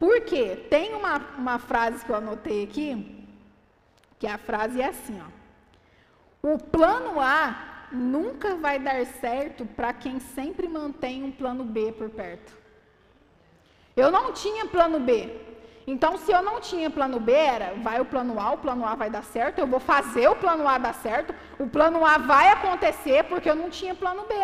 Por 0.00 0.16
quê? 0.22 0.44
Tem 0.68 0.94
uma, 0.94 1.14
uma 1.38 1.58
frase 1.60 2.04
que 2.04 2.10
eu 2.10 2.16
anotei 2.16 2.64
aqui, 2.64 2.88
que 4.18 4.26
a 4.26 4.36
frase 4.36 4.80
é 4.80 4.88
assim, 4.88 5.16
ó. 5.26 5.28
O 6.50 6.58
plano 6.58 7.20
A 7.20 7.88
nunca 7.92 8.56
vai 8.56 8.80
dar 8.80 9.06
certo 9.06 9.64
para 9.64 9.92
quem 9.92 10.18
sempre 10.18 10.66
mantém 10.66 11.22
um 11.22 11.30
plano 11.30 11.62
B 11.62 11.92
por 11.92 12.10
perto. 12.10 12.52
Eu 13.96 14.10
não 14.10 14.32
tinha 14.32 14.66
plano 14.66 14.98
B. 14.98 15.12
Então, 15.86 16.18
se 16.18 16.32
eu 16.32 16.42
não 16.42 16.60
tinha 16.60 16.90
plano 16.90 17.20
B, 17.20 17.30
era 17.32 17.74
vai 17.74 18.00
o 18.00 18.04
plano 18.04 18.40
A, 18.40 18.50
o 18.54 18.58
plano 18.58 18.84
A 18.84 18.96
vai 18.96 19.08
dar 19.08 19.22
certo, 19.22 19.60
eu 19.60 19.68
vou 19.68 19.78
fazer 19.78 20.26
o 20.28 20.34
plano 20.34 20.66
A 20.66 20.78
dar 20.78 20.94
certo, 20.94 21.32
o 21.60 21.68
plano 21.68 22.04
A 22.04 22.18
vai 22.18 22.48
acontecer 22.48 23.22
porque 23.24 23.48
eu 23.48 23.54
não 23.54 23.70
tinha 23.70 23.94
plano 23.94 24.24
B. 24.26 24.34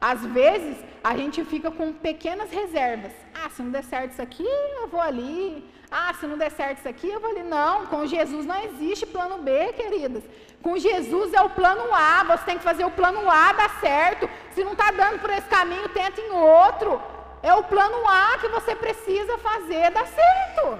Às 0.00 0.24
vezes, 0.26 0.76
a 1.02 1.16
gente 1.16 1.44
fica 1.44 1.70
com 1.70 1.92
pequenas 1.92 2.50
reservas. 2.50 3.12
Ah, 3.34 3.48
se 3.50 3.62
não 3.62 3.70
der 3.70 3.84
certo 3.84 4.12
isso 4.12 4.22
aqui, 4.22 4.46
eu 4.80 4.88
vou 4.88 5.00
ali. 5.00 5.64
Ah, 5.90 6.12
se 6.14 6.26
não 6.26 6.36
der 6.36 6.50
certo 6.50 6.78
isso 6.78 6.88
aqui, 6.88 7.08
eu 7.08 7.20
vou 7.20 7.30
ali. 7.30 7.42
Não, 7.42 7.86
com 7.86 8.06
Jesus 8.06 8.44
não 8.44 8.56
existe 8.64 9.06
plano 9.06 9.38
B, 9.38 9.72
queridas. 9.74 10.24
Com 10.62 10.76
Jesus 10.78 11.32
é 11.32 11.40
o 11.40 11.50
plano 11.50 11.94
A. 11.94 12.24
Você 12.24 12.44
tem 12.44 12.58
que 12.58 12.64
fazer 12.64 12.84
o 12.84 12.90
plano 12.90 13.30
A 13.30 13.52
dar 13.52 13.80
certo. 13.80 14.28
Se 14.52 14.64
não 14.64 14.72
está 14.72 14.90
dando 14.90 15.20
por 15.20 15.30
esse 15.30 15.48
caminho, 15.48 15.88
tenta 15.90 16.20
em 16.20 16.30
outro. 16.30 17.00
É 17.42 17.54
o 17.54 17.62
plano 17.62 18.06
A 18.08 18.38
que 18.38 18.48
você 18.48 18.74
precisa 18.74 19.38
fazer 19.38 19.90
dar 19.92 20.06
certo. 20.06 20.78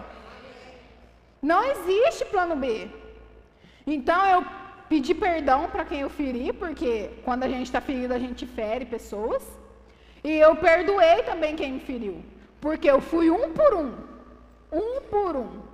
Não 1.41 1.63
existe 1.63 2.25
plano 2.25 2.57
B. 2.57 2.91
Então 3.87 4.27
eu 4.27 4.45
pedi 4.89 5.15
perdão 5.15 5.69
para 5.69 5.85
quem 5.85 6.01
eu 6.01 6.11
feri, 6.11 6.53
porque 6.53 7.11
quando 7.25 7.43
a 7.45 7.49
gente 7.49 7.67
está 7.67 7.81
ferido, 7.81 8.15
a 8.15 8.19
gente 8.19 8.47
fere 8.47 8.85
pessoas. 8.85 9.43
E 10.23 10.33
eu 10.33 10.57
perdoei 10.57 11.23
também 11.23 11.55
quem 11.55 11.73
me 11.73 11.81
feriu. 11.81 12.25
Porque 12.61 12.91
eu 12.91 13.01
fui 13.01 13.31
um 13.31 13.53
por 13.53 13.75
um. 13.75 13.95
Um 14.73 15.01
por 15.03 15.37
um. 15.37 15.67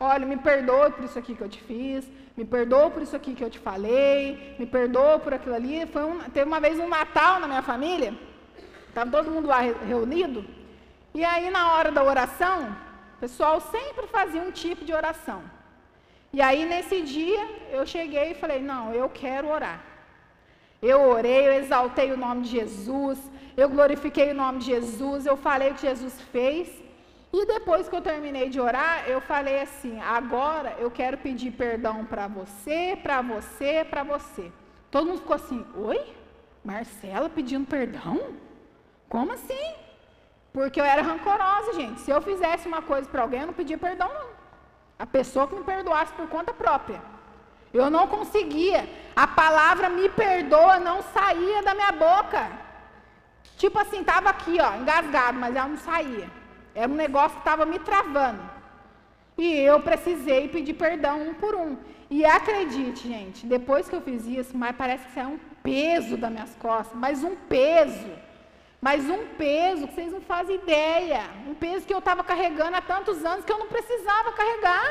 Olha, 0.00 0.26
me 0.26 0.36
perdoa 0.36 0.90
por 0.90 1.04
isso 1.04 1.18
aqui 1.18 1.34
que 1.34 1.40
eu 1.40 1.48
te 1.48 1.60
fiz, 1.60 2.10
me 2.36 2.44
perdoa 2.44 2.90
por 2.90 3.02
isso 3.02 3.14
aqui 3.14 3.34
que 3.34 3.44
eu 3.44 3.48
te 3.48 3.58
falei, 3.58 4.56
me 4.58 4.66
perdoa 4.66 5.18
por 5.18 5.32
aquilo 5.32 5.54
ali. 5.54 5.86
Foi 5.86 6.04
um, 6.04 6.18
teve 6.30 6.46
uma 6.46 6.60
vez 6.60 6.78
um 6.78 6.88
Natal 6.88 7.38
na 7.38 7.46
minha 7.46 7.62
família, 7.62 8.12
estava 8.88 9.10
todo 9.10 9.30
mundo 9.30 9.46
lá 9.46 9.60
reunido, 9.60 10.44
e 11.14 11.24
aí 11.24 11.48
na 11.48 11.72
hora 11.72 11.92
da 11.92 12.02
oração, 12.02 12.76
o 13.16 13.20
pessoal 13.20 13.60
sempre 13.60 14.08
fazia 14.08 14.42
um 14.42 14.50
tipo 14.50 14.84
de 14.84 14.92
oração. 14.92 15.42
E 16.36 16.40
aí 16.42 16.62
nesse 16.70 16.96
dia 17.14 17.42
eu 17.76 17.82
cheguei 17.94 18.26
e 18.32 18.40
falei: 18.42 18.60
Não, 18.70 18.84
eu 19.00 19.08
quero 19.08 19.48
orar. 19.56 19.80
Eu 20.90 20.98
orei, 21.16 21.42
eu 21.48 21.54
exaltei 21.62 22.08
o 22.12 22.16
nome 22.24 22.42
de 22.42 22.50
Jesus, 22.58 23.18
eu 23.56 23.68
glorifiquei 23.74 24.32
o 24.32 24.38
nome 24.42 24.58
de 24.58 24.66
Jesus, 24.66 25.26
eu 25.26 25.36
falei 25.36 25.70
o 25.70 25.74
que 25.76 25.86
Jesus 25.90 26.20
fez. 26.32 26.68
E 27.32 27.46
depois 27.46 27.88
que 27.88 27.96
eu 27.96 28.02
terminei 28.02 28.48
de 28.48 28.60
orar, 28.60 29.08
eu 29.08 29.20
falei 29.20 29.60
assim: 29.60 29.94
agora 30.00 30.74
eu 30.84 30.90
quero 30.90 31.18
pedir 31.18 31.52
perdão 31.52 32.04
para 32.04 32.26
você, 32.26 32.98
para 33.00 33.22
você, 33.22 33.86
para 33.88 34.02
você. 34.02 34.50
Todo 34.90 35.06
mundo 35.06 35.20
ficou 35.20 35.36
assim: 35.36 35.64
oi? 35.76 36.00
Marcela 36.64 37.28
pedindo 37.28 37.66
perdão? 37.76 38.18
Como 39.08 39.30
assim? 39.32 39.66
Porque 40.52 40.80
eu 40.80 40.84
era 40.84 41.02
rancorosa, 41.02 41.74
gente. 41.74 42.00
Se 42.00 42.10
eu 42.10 42.20
fizesse 42.20 42.66
uma 42.66 42.82
coisa 42.82 43.08
para 43.08 43.22
alguém, 43.22 43.42
eu 43.42 43.46
não 43.48 43.54
pedia 43.54 43.78
perdão, 43.78 44.10
não. 44.12 44.33
A 44.98 45.06
pessoa 45.06 45.46
que 45.46 45.54
me 45.54 45.64
perdoasse 45.64 46.12
por 46.12 46.28
conta 46.28 46.52
própria. 46.52 47.00
Eu 47.72 47.90
não 47.90 48.06
conseguia. 48.06 48.88
A 49.16 49.26
palavra 49.26 49.88
me 49.88 50.08
perdoa 50.08 50.78
não 50.78 51.02
saía 51.02 51.62
da 51.62 51.74
minha 51.74 51.92
boca. 51.92 52.50
Tipo 53.56 53.78
assim, 53.78 54.00
estava 54.00 54.30
aqui, 54.30 54.58
ó, 54.60 54.76
engasgado, 54.76 55.38
mas 55.38 55.54
ela 55.54 55.68
não 55.68 55.76
saía. 55.76 56.28
Era 56.74 56.90
um 56.90 56.96
negócio 56.96 57.32
que 57.32 57.38
estava 57.38 57.64
me 57.64 57.78
travando. 57.78 58.42
E 59.36 59.52
eu 59.60 59.80
precisei 59.80 60.48
pedir 60.48 60.74
perdão 60.74 61.28
um 61.28 61.34
por 61.34 61.54
um. 61.54 61.76
E 62.08 62.24
acredite, 62.24 63.08
gente, 63.08 63.46
depois 63.46 63.88
que 63.88 63.96
eu 63.96 64.00
fiz 64.00 64.24
isso, 64.26 64.56
mas 64.56 64.76
parece 64.76 65.06
que 65.06 65.14
saiu 65.14 65.30
um 65.30 65.38
peso 65.62 66.16
das 66.16 66.30
minhas 66.30 66.54
costas, 66.56 66.96
mas 66.96 67.24
um 67.24 67.34
peso. 67.34 68.10
Mas 68.86 69.08
um 69.16 69.22
peso 69.42 69.86
que 69.88 69.94
vocês 69.94 70.12
não 70.12 70.20
fazem 70.20 70.56
ideia. 70.56 71.22
Um 71.50 71.54
peso 71.54 71.86
que 71.86 71.94
eu 71.94 72.00
estava 72.00 72.22
carregando 72.30 72.76
há 72.76 72.82
tantos 72.82 73.24
anos 73.24 73.44
que 73.46 73.52
eu 73.54 73.60
não 73.62 73.68
precisava 73.74 74.32
carregar. 74.40 74.90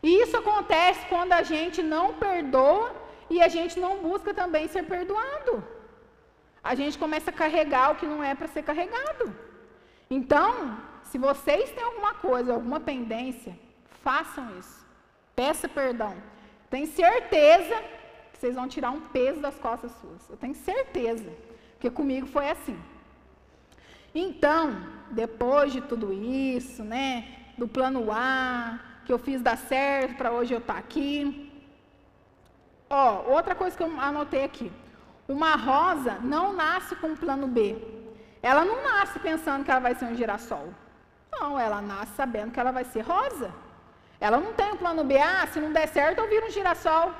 E 0.00 0.10
isso 0.22 0.36
acontece 0.36 1.04
quando 1.08 1.32
a 1.32 1.42
gente 1.42 1.82
não 1.82 2.06
perdoa 2.14 2.94
e 3.28 3.42
a 3.42 3.48
gente 3.48 3.80
não 3.84 3.92
busca 4.06 4.32
também 4.32 4.68
ser 4.68 4.84
perdoado. 4.84 5.54
A 6.62 6.76
gente 6.76 6.96
começa 6.96 7.30
a 7.30 7.38
carregar 7.42 7.90
o 7.90 7.96
que 7.96 8.06
não 8.06 8.22
é 8.22 8.36
para 8.36 8.52
ser 8.54 8.62
carregado. 8.62 9.24
Então, 10.08 10.78
se 11.10 11.18
vocês 11.18 11.72
têm 11.72 11.82
alguma 11.82 12.14
coisa, 12.14 12.54
alguma 12.54 12.78
pendência, 12.78 13.58
façam 14.04 14.44
isso. 14.60 14.86
Peça 15.34 15.68
perdão. 15.68 16.14
Tenho 16.70 16.86
certeza 16.86 17.76
que 18.30 18.38
vocês 18.38 18.54
vão 18.54 18.68
tirar 18.68 18.92
um 18.92 19.02
peso 19.16 19.40
das 19.40 19.58
costas 19.58 19.90
suas. 20.00 20.30
Eu 20.30 20.36
tenho 20.36 20.54
certeza. 20.54 21.32
Porque 21.82 21.96
comigo 21.96 22.28
foi 22.28 22.48
assim. 22.48 22.78
Então, 24.14 24.70
depois 25.10 25.72
de 25.72 25.80
tudo 25.80 26.12
isso, 26.12 26.84
né, 26.84 27.24
do 27.58 27.66
plano 27.66 28.06
A, 28.12 28.78
que 29.04 29.12
eu 29.12 29.18
fiz 29.18 29.42
dar 29.42 29.58
certo 29.58 30.16
para 30.16 30.30
hoje 30.30 30.54
eu 30.54 30.60
estar 30.60 30.74
tá 30.74 30.78
aqui. 30.78 31.52
Ó, 32.88 33.24
outra 33.34 33.56
coisa 33.56 33.76
que 33.76 33.82
eu 33.82 34.00
anotei 34.00 34.44
aqui. 34.44 34.70
Uma 35.26 35.56
rosa 35.56 36.20
não 36.22 36.52
nasce 36.52 36.94
com 36.94 37.08
um 37.08 37.16
plano 37.16 37.48
B. 37.48 37.76
Ela 38.40 38.64
não 38.64 38.80
nasce 38.84 39.18
pensando 39.18 39.64
que 39.64 39.70
ela 39.72 39.80
vai 39.80 39.96
ser 39.96 40.04
um 40.04 40.14
girassol. 40.14 40.68
Não, 41.32 41.58
ela 41.58 41.82
nasce 41.82 42.12
sabendo 42.14 42.52
que 42.52 42.60
ela 42.60 42.70
vai 42.70 42.84
ser 42.84 43.00
rosa. 43.00 43.50
Ela 44.20 44.38
não 44.38 44.52
tem 44.52 44.70
um 44.70 44.76
plano 44.76 45.02
B, 45.02 45.18
ah, 45.18 45.48
se 45.48 45.58
não 45.58 45.72
der 45.72 45.88
certo 45.88 46.20
eu 46.20 46.28
viro 46.28 46.46
um 46.46 46.50
girassol. 46.50 47.12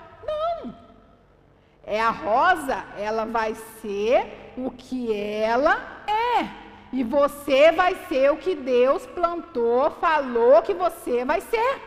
É 1.85 2.01
a 2.01 2.11
rosa, 2.11 2.85
ela 2.97 3.25
vai 3.25 3.55
ser 3.81 4.53
o 4.57 4.71
que 4.71 5.13
ela 5.13 6.05
é. 6.07 6.49
E 6.93 7.03
você 7.03 7.73
vai 7.73 7.97
ser 8.09 8.31
o 8.31 8.37
que 8.37 8.55
Deus 8.55 9.07
plantou, 9.07 9.91
falou 9.93 10.63
que 10.63 10.75
você 10.75 11.25
vai 11.25 11.41
ser. 11.41 11.81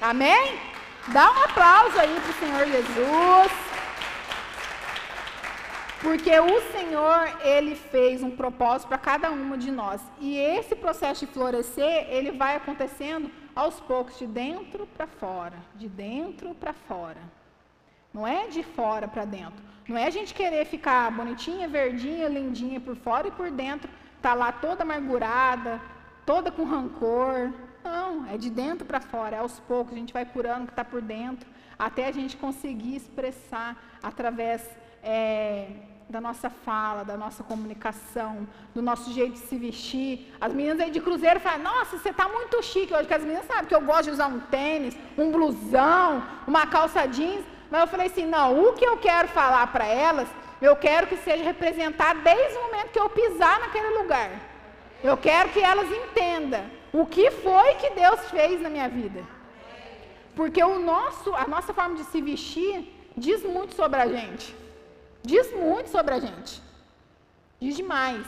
Amém? 0.00 0.58
Dá 1.08 1.30
um 1.30 1.42
aplauso 1.44 1.98
aí 1.98 2.20
para 2.20 2.30
o 2.30 2.34
Senhor 2.34 2.66
Jesus. 2.66 3.52
Porque 6.00 6.38
o 6.38 6.60
Senhor, 6.70 7.28
ele 7.42 7.74
fez 7.74 8.22
um 8.22 8.30
propósito 8.30 8.88
para 8.88 8.98
cada 8.98 9.30
uma 9.30 9.58
de 9.58 9.70
nós. 9.70 10.00
E 10.20 10.36
esse 10.36 10.76
processo 10.76 11.26
de 11.26 11.32
florescer, 11.32 12.06
ele 12.08 12.30
vai 12.30 12.54
acontecendo 12.54 13.28
aos 13.54 13.80
poucos, 13.80 14.16
de 14.16 14.26
dentro 14.26 14.86
para 14.86 15.08
fora, 15.08 15.56
de 15.74 15.88
dentro 15.88 16.54
para 16.54 16.72
fora. 16.72 17.37
Não 18.18 18.26
é 18.26 18.48
de 18.48 18.64
fora 18.64 19.06
para 19.06 19.24
dentro. 19.24 19.62
Não 19.88 19.96
é 19.96 20.06
a 20.06 20.10
gente 20.10 20.34
querer 20.34 20.64
ficar 20.64 21.08
bonitinha, 21.12 21.68
verdinha, 21.68 22.26
lindinha 22.26 22.80
por 22.80 22.96
fora 22.96 23.28
e 23.28 23.30
por 23.30 23.48
dentro 23.48 23.88
tá 24.20 24.34
lá 24.34 24.50
toda 24.50 24.82
amargurada, 24.82 25.80
toda 26.26 26.50
com 26.50 26.64
rancor. 26.64 27.52
Não, 27.84 28.26
é 28.26 28.36
de 28.36 28.50
dentro 28.50 28.84
para 28.84 29.00
fora, 29.00 29.36
é 29.36 29.38
aos 29.38 29.60
poucos, 29.60 29.92
a 29.92 29.96
gente 29.96 30.12
vai 30.12 30.24
curando 30.24 30.64
o 30.64 30.66
que 30.66 30.72
está 30.72 30.84
por 30.84 31.00
dentro, 31.00 31.48
até 31.78 32.08
a 32.08 32.12
gente 32.12 32.36
conseguir 32.36 32.96
expressar 32.96 33.76
através 34.02 34.68
é, 35.00 35.68
da 36.10 36.20
nossa 36.20 36.50
fala, 36.50 37.04
da 37.04 37.16
nossa 37.16 37.44
comunicação, 37.44 38.48
do 38.74 38.82
nosso 38.82 39.12
jeito 39.12 39.34
de 39.34 39.46
se 39.50 39.56
vestir. 39.56 40.34
As 40.40 40.52
meninas 40.52 40.80
aí 40.80 40.90
de 40.90 41.00
cruzeiro 41.00 41.38
falam, 41.38 41.62
nossa, 41.62 41.96
você 41.96 42.08
está 42.08 42.28
muito 42.28 42.60
chique 42.64 42.92
hoje, 42.92 43.06
que 43.06 43.14
as 43.14 43.22
meninas 43.22 43.46
sabem 43.46 43.66
que 43.66 43.74
eu 43.76 43.82
gosto 43.82 44.06
de 44.06 44.10
usar 44.10 44.26
um 44.26 44.40
tênis, 44.40 44.98
um 45.16 45.30
blusão, 45.30 46.20
uma 46.48 46.66
calça 46.66 47.06
jeans. 47.06 47.44
Mas 47.70 47.80
eu 47.82 47.86
falei 47.86 48.06
assim, 48.06 48.26
não, 48.26 48.64
o 48.64 48.72
que 48.72 48.84
eu 48.84 48.96
quero 48.96 49.28
falar 49.28 49.66
para 49.72 49.86
elas 49.86 50.28
Eu 50.60 50.74
quero 50.74 51.06
que 51.06 51.16
seja 51.18 51.44
representado 51.44 52.20
desde 52.22 52.58
o 52.58 52.62
momento 52.62 52.90
que 52.90 52.98
eu 52.98 53.08
pisar 53.08 53.60
naquele 53.60 53.90
lugar. 53.98 54.30
Eu 55.02 55.16
quero 55.16 55.50
que 55.50 55.60
elas 55.60 55.88
entendam 55.90 56.64
o 56.92 57.06
que 57.06 57.30
foi 57.30 57.74
que 57.76 57.90
Deus 57.90 58.20
fez 58.28 58.60
na 58.60 58.68
minha 58.68 58.88
vida. 58.88 59.24
Porque 60.34 60.62
o 60.62 60.78
nosso, 60.78 61.34
a 61.34 61.46
nossa 61.46 61.72
forma 61.72 61.96
de 61.96 62.04
se 62.04 62.20
vestir 62.20 62.92
diz 63.16 63.44
muito 63.44 63.74
sobre 63.74 64.00
a 64.00 64.08
gente. 64.08 64.54
Diz 65.22 65.52
muito 65.52 65.90
sobre 65.90 66.14
a 66.14 66.20
gente. 66.20 66.60
Diz 67.60 67.76
demais. 67.76 68.26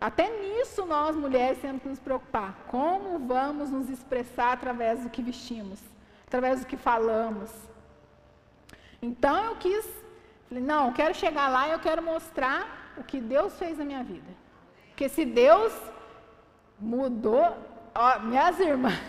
Até 0.00 0.30
nisso 0.30 0.86
nós, 0.86 1.14
mulheres, 1.14 1.58
temos 1.60 1.82
que 1.82 1.88
nos 1.88 1.98
preocupar. 1.98 2.64
Como 2.68 3.18
vamos 3.18 3.70
nos 3.70 3.88
expressar 3.88 4.52
através 4.52 5.00
do 5.02 5.10
que 5.10 5.22
vestimos, 5.22 5.78
através 6.26 6.60
do 6.60 6.66
que 6.66 6.76
falamos. 6.76 7.50
Então 9.02 9.44
eu 9.44 9.56
quis, 9.56 9.86
falei, 10.48 10.62
não, 10.62 10.88
eu 10.88 10.92
quero 10.92 11.14
chegar 11.14 11.48
lá 11.48 11.68
e 11.68 11.72
eu 11.72 11.78
quero 11.78 12.02
mostrar 12.02 12.92
o 12.96 13.04
que 13.04 13.20
Deus 13.20 13.58
fez 13.58 13.78
na 13.78 13.84
minha 13.84 14.04
vida. 14.04 14.30
Porque 14.88 15.08
se 15.08 15.24
Deus 15.24 15.72
mudou, 16.78 17.56
ó, 17.94 18.18
minhas 18.20 18.58
irmãs, 18.60 19.00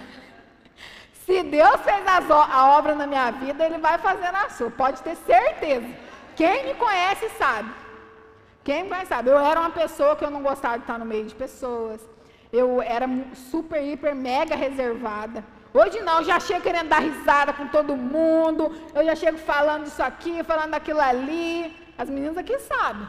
se 1.25 1.43
Deus 1.43 1.81
fez 1.81 2.03
a 2.07 2.77
obra 2.77 2.95
na 2.95 3.05
minha 3.05 3.31
vida, 3.31 3.65
Ele 3.65 3.77
vai 3.77 3.97
fazer 3.97 4.31
na 4.31 4.49
sua, 4.49 4.71
pode 4.71 5.01
ter 5.01 5.15
certeza. 5.15 5.87
Quem 6.35 6.67
me 6.67 6.73
conhece 6.75 7.29
sabe. 7.37 7.69
Quem 8.63 8.87
vai 8.87 9.05
saber? 9.05 9.31
Eu 9.31 9.39
era 9.39 9.59
uma 9.59 9.71
pessoa 9.71 10.15
que 10.15 10.23
eu 10.23 10.29
não 10.29 10.41
gostava 10.41 10.77
de 10.77 10.83
estar 10.83 10.99
no 10.99 11.05
meio 11.05 11.25
de 11.25 11.35
pessoas. 11.35 12.01
Eu 12.53 12.81
era 12.81 13.07
super, 13.33 13.83
hiper, 13.83 14.15
mega 14.15 14.55
reservada. 14.55 15.43
Hoje 15.73 16.01
não, 16.01 16.17
eu 16.19 16.25
já 16.25 16.39
chego 16.39 16.61
querendo 16.61 16.89
dar 16.89 16.99
risada 16.99 17.53
com 17.53 17.67
todo 17.67 17.95
mundo. 17.95 18.63
Eu 18.93 19.05
já 19.05 19.15
chego 19.15 19.37
falando 19.37 19.87
isso 19.87 20.03
aqui, 20.03 20.43
falando 20.43 20.71
daquilo 20.71 20.99
ali. 20.99 21.75
As 21.97 22.09
meninas 22.09 22.37
aqui 22.37 22.57
sabem. 22.59 23.07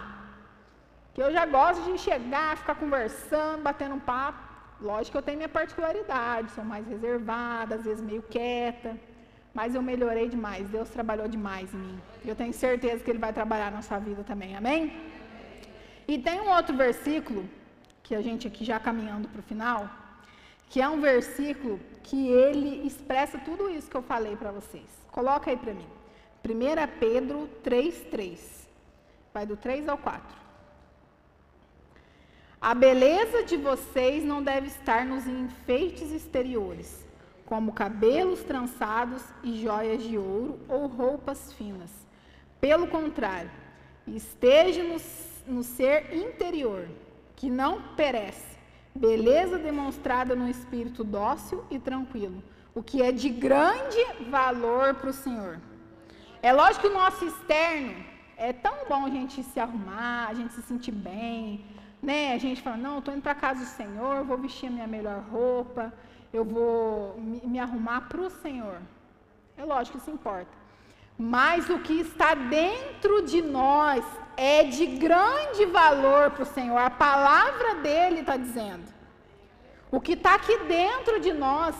Que 1.14 1.22
eu 1.22 1.32
já 1.32 1.44
gosto 1.44 1.82
de 1.90 1.98
chegar, 1.98 2.56
ficar 2.56 2.76
conversando, 2.76 3.62
batendo 3.62 3.96
um 3.96 4.00
papo. 4.00 4.40
Lógico 4.80 5.12
que 5.12 5.18
eu 5.18 5.22
tenho 5.22 5.38
minha 5.38 5.48
particularidade, 5.48 6.50
sou 6.52 6.64
mais 6.64 6.86
reservada, 6.86 7.76
às 7.76 7.84
vezes 7.84 8.02
meio 8.02 8.22
quieta. 8.22 8.96
Mas 9.54 9.74
eu 9.74 9.82
melhorei 9.82 10.28
demais, 10.28 10.68
Deus 10.68 10.88
trabalhou 10.88 11.28
demais 11.28 11.72
em 11.74 11.78
mim. 11.78 12.00
Eu 12.24 12.34
tenho 12.34 12.52
certeza 12.52 13.02
que 13.04 13.10
Ele 13.10 13.18
vai 13.18 13.32
trabalhar 13.32 13.70
na 13.70 13.82
sua 13.82 13.98
vida 13.98 14.24
também, 14.24 14.56
amém? 14.56 14.80
E 16.08 16.18
tem 16.18 16.40
um 16.40 16.50
outro 16.50 16.76
versículo, 16.76 17.48
que 18.02 18.14
a 18.14 18.22
gente 18.22 18.48
aqui 18.48 18.64
já 18.64 18.80
caminhando 18.80 19.28
para 19.28 19.40
o 19.40 19.42
final, 19.42 19.88
que 20.68 20.80
é 20.80 20.88
um 20.88 21.00
versículo 21.00 21.78
que 22.02 22.28
ele 22.28 22.86
expressa 22.86 23.38
tudo 23.38 23.68
isso 23.70 23.90
que 23.90 23.96
eu 23.96 24.02
falei 24.02 24.36
para 24.36 24.50
vocês. 24.50 24.86
Coloca 25.10 25.50
aí 25.50 25.56
para 25.56 25.74
mim. 25.74 25.86
1 26.44 26.98
Pedro 26.98 27.48
3,3. 27.64 28.38
Vai 29.32 29.46
do 29.46 29.56
3 29.56 29.88
ao 29.88 29.98
4. 29.98 30.42
A 32.60 32.74
beleza 32.74 33.42
de 33.42 33.56
vocês 33.56 34.24
não 34.24 34.42
deve 34.42 34.68
estar 34.68 35.04
nos 35.04 35.26
enfeites 35.26 36.12
exteriores, 36.12 37.04
como 37.44 37.72
cabelos 37.72 38.42
trançados 38.44 39.22
e 39.42 39.60
joias 39.60 40.02
de 40.02 40.16
ouro 40.16 40.60
ou 40.68 40.86
roupas 40.86 41.52
finas. 41.54 41.90
Pelo 42.60 42.86
contrário, 42.86 43.50
esteja 44.06 44.84
nos 44.84 45.02
no 45.46 45.62
ser 45.62 46.14
interior, 46.14 46.88
que 47.36 47.50
não 47.50 47.82
perece, 47.94 48.51
beleza 48.94 49.58
demonstrada 49.58 50.34
no 50.34 50.48
espírito 50.48 51.02
dócil 51.02 51.64
e 51.70 51.78
tranquilo, 51.78 52.42
o 52.74 52.82
que 52.82 53.02
é 53.02 53.10
de 53.10 53.28
grande 53.28 54.02
valor 54.28 54.94
para 54.94 55.10
o 55.10 55.12
Senhor. 55.12 55.60
É 56.42 56.52
lógico 56.52 56.82
que 56.82 56.88
o 56.88 56.94
nosso 56.94 57.24
externo 57.24 57.94
é 58.36 58.52
tão 58.52 58.74
bom 58.88 59.06
a 59.06 59.10
gente 59.10 59.42
se 59.42 59.60
arrumar, 59.60 60.28
a 60.28 60.34
gente 60.34 60.52
se 60.52 60.62
sentir 60.62 60.92
bem, 60.92 61.64
né? 62.02 62.34
A 62.34 62.38
gente 62.38 62.60
fala, 62.60 62.76
não, 62.76 62.98
estou 62.98 63.14
indo 63.14 63.22
para 63.22 63.34
casa 63.34 63.60
do 63.60 63.66
Senhor, 63.66 64.24
vou 64.24 64.36
vestir 64.36 64.66
a 64.66 64.70
minha 64.70 64.86
melhor 64.86 65.22
roupa, 65.30 65.92
eu 66.32 66.44
vou 66.44 67.18
me, 67.18 67.40
me 67.44 67.58
arrumar 67.60 68.02
para 68.08 68.20
o 68.20 68.30
Senhor. 68.30 68.80
É 69.56 69.64
lógico 69.64 69.96
que 69.96 70.02
isso 70.02 70.10
importa. 70.10 70.50
Mas 71.16 71.68
o 71.70 71.78
que 71.78 72.00
está 72.00 72.34
dentro 72.34 73.22
de 73.22 73.40
nós 73.40 74.04
é 74.36 74.64
de 74.64 74.86
grande 74.86 75.66
valor 75.66 76.30
para 76.30 76.42
o 76.42 76.46
Senhor. 76.46 76.78
A 76.78 76.90
palavra 76.90 77.76
dele 77.76 78.20
está 78.20 78.36
dizendo. 78.36 78.84
O 79.90 80.00
que 80.00 80.12
está 80.12 80.34
aqui 80.34 80.56
dentro 80.64 81.20
de 81.20 81.32
nós 81.32 81.74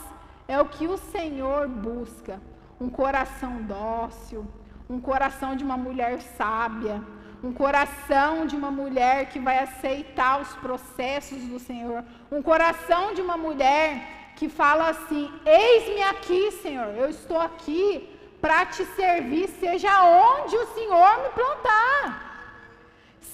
é 0.46 0.60
o 0.60 0.66
que 0.66 0.86
o 0.86 0.98
Senhor 0.98 1.68
busca: 1.68 2.40
um 2.80 2.90
coração 2.90 3.62
dócil, 3.62 4.46
um 4.88 5.00
coração 5.00 5.56
de 5.56 5.64
uma 5.64 5.76
mulher 5.76 6.20
sábia, 6.20 7.02
um 7.42 7.52
coração 7.52 8.46
de 8.46 8.54
uma 8.54 8.70
mulher 8.70 9.26
que 9.30 9.38
vai 9.38 9.58
aceitar 9.58 10.40
os 10.40 10.54
processos 10.56 11.42
do 11.44 11.58
Senhor, 11.58 12.04
um 12.30 12.42
coração 12.42 13.14
de 13.14 13.22
uma 13.22 13.36
mulher 13.36 14.34
que 14.36 14.48
fala 14.48 14.90
assim: 14.90 15.30
Eis-me 15.44 16.02
aqui, 16.02 16.50
Senhor, 16.52 16.88
eu 16.96 17.08
estou 17.08 17.40
aqui 17.40 18.08
para 18.40 18.66
te 18.66 18.84
servir, 18.84 19.48
seja 19.48 20.04
onde 20.04 20.56
o 20.56 20.66
Senhor 20.74 21.22
me 21.22 21.30
plantar. 21.30 22.31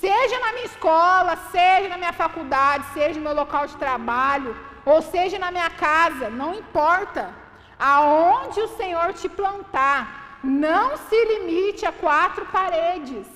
Seja 0.01 0.39
na 0.45 0.53
minha 0.53 0.67
escola, 0.73 1.33
seja 1.51 1.89
na 1.89 1.99
minha 2.03 2.13
faculdade, 2.13 2.85
seja 2.95 3.19
no 3.19 3.27
meu 3.27 3.35
local 3.35 3.67
de 3.67 3.77
trabalho, 3.77 4.57
ou 4.85 5.01
seja 5.03 5.39
na 5.39 5.51
minha 5.51 5.71
casa, 5.71 6.31
não 6.31 6.55
importa. 6.55 7.23
Aonde 7.79 8.61
o 8.61 8.69
Senhor 8.77 9.13
te 9.13 9.29
plantar, 9.29 10.01
não 10.43 10.97
se 10.97 11.19
limite 11.33 11.85
a 11.87 11.93
quatro 11.93 12.45
paredes. 12.47 13.27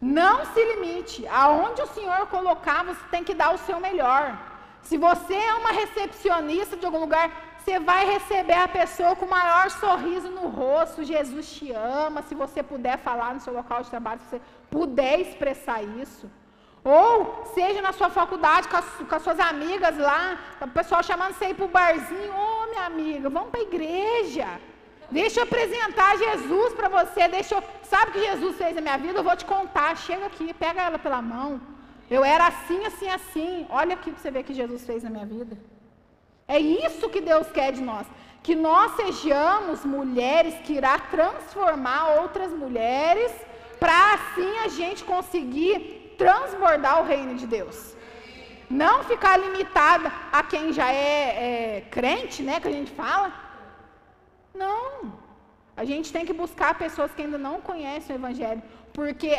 Não 0.00 0.44
se 0.52 0.62
limite. 0.72 1.26
Aonde 1.28 1.82
o 1.82 1.92
Senhor 1.96 2.26
colocar, 2.26 2.84
você 2.84 3.04
tem 3.10 3.24
que 3.24 3.34
dar 3.34 3.50
o 3.54 3.58
seu 3.58 3.78
melhor. 3.80 4.36
Se 4.82 4.96
você 4.96 5.34
é 5.34 5.54
uma 5.54 5.72
recepcionista 5.72 6.76
de 6.76 6.86
algum 6.86 7.00
lugar, 7.00 7.30
você 7.58 7.80
vai 7.80 8.06
receber 8.06 8.58
a 8.64 8.68
pessoa 8.68 9.16
com 9.16 9.26
o 9.26 9.30
maior 9.30 9.68
sorriso 9.70 10.28
no 10.30 10.46
rosto. 10.48 11.02
Jesus 11.02 11.52
te 11.54 11.72
ama. 11.72 12.22
Se 12.22 12.34
você 12.34 12.62
puder 12.62 12.96
falar 12.98 13.34
no 13.34 13.40
seu 13.40 13.52
local 13.52 13.82
de 13.82 13.90
trabalho, 13.90 14.20
se 14.20 14.26
você 14.28 14.40
puder 14.70 15.20
expressar 15.20 15.82
isso. 15.82 16.30
Ou 16.84 17.44
seja 17.54 17.82
na 17.82 17.92
sua 17.92 18.10
faculdade 18.10 18.68
com 18.68 18.76
as, 18.76 18.84
com 19.08 19.14
as 19.14 19.22
suas 19.22 19.40
amigas 19.40 19.98
lá, 19.98 20.38
o 20.60 20.68
pessoal 20.68 21.02
chamando 21.02 21.34
você 21.34 21.52
para 21.52 21.64
o 21.64 21.68
barzinho. 21.68 22.32
Ô 22.32 22.62
oh, 22.62 22.70
minha 22.70 22.86
amiga, 22.86 23.28
vamos 23.28 23.50
para 23.50 23.60
a 23.60 23.64
igreja. 23.64 24.46
Deixa 25.10 25.40
eu 25.40 25.44
apresentar 25.44 26.16
Jesus 26.16 26.74
para 26.74 26.88
você. 26.88 27.26
Deixa 27.28 27.56
eu... 27.56 27.62
Sabe 27.82 28.10
o 28.10 28.14
que 28.14 28.26
Jesus 28.26 28.56
fez 28.56 28.74
na 28.76 28.80
minha 28.80 28.98
vida? 28.98 29.18
Eu 29.18 29.24
vou 29.24 29.36
te 29.36 29.44
contar. 29.44 29.96
Chega 29.96 30.26
aqui, 30.26 30.52
pega 30.54 30.82
ela 30.82 30.98
pela 30.98 31.20
mão. 31.20 31.60
Eu 32.08 32.24
era 32.24 32.46
assim, 32.46 32.84
assim, 32.86 33.08
assim. 33.08 33.66
Olha 33.68 33.94
aqui 33.94 34.10
para 34.12 34.20
você 34.20 34.30
ver 34.30 34.44
que 34.44 34.54
Jesus 34.54 34.84
fez 34.86 35.02
na 35.02 35.10
minha 35.10 35.26
vida. 35.26 35.56
É 36.46 36.58
isso 36.58 37.08
que 37.08 37.20
Deus 37.20 37.48
quer 37.50 37.72
de 37.72 37.82
nós. 37.82 38.06
Que 38.42 38.54
nós 38.54 38.92
sejamos 38.92 39.84
mulheres 39.84 40.54
que 40.64 40.74
irá 40.74 40.98
transformar 40.98 42.20
outras 42.20 42.52
mulheres, 42.52 43.32
para 43.82 44.14
assim 44.14 44.50
a 44.64 44.68
gente 44.68 45.02
conseguir 45.12 45.76
transbordar 46.22 46.94
o 47.00 47.06
reino 47.12 47.34
de 47.40 47.46
Deus. 47.46 47.78
Não 48.68 49.04
ficar 49.04 49.36
limitada 49.36 50.10
a 50.32 50.42
quem 50.42 50.72
já 50.78 50.88
é, 50.92 51.20
é 51.46 51.80
crente, 51.96 52.42
né? 52.42 52.58
Que 52.60 52.68
a 52.68 52.76
gente 52.78 52.92
fala. 53.02 53.28
Não. 54.62 55.12
A 55.76 55.84
gente 55.84 56.12
tem 56.12 56.24
que 56.28 56.32
buscar 56.32 56.78
pessoas 56.84 57.12
que 57.14 57.22
ainda 57.22 57.38
não 57.38 57.56
conhecem 57.60 58.14
o 58.14 58.18
Evangelho. 58.18 58.62
Porque 58.92 59.32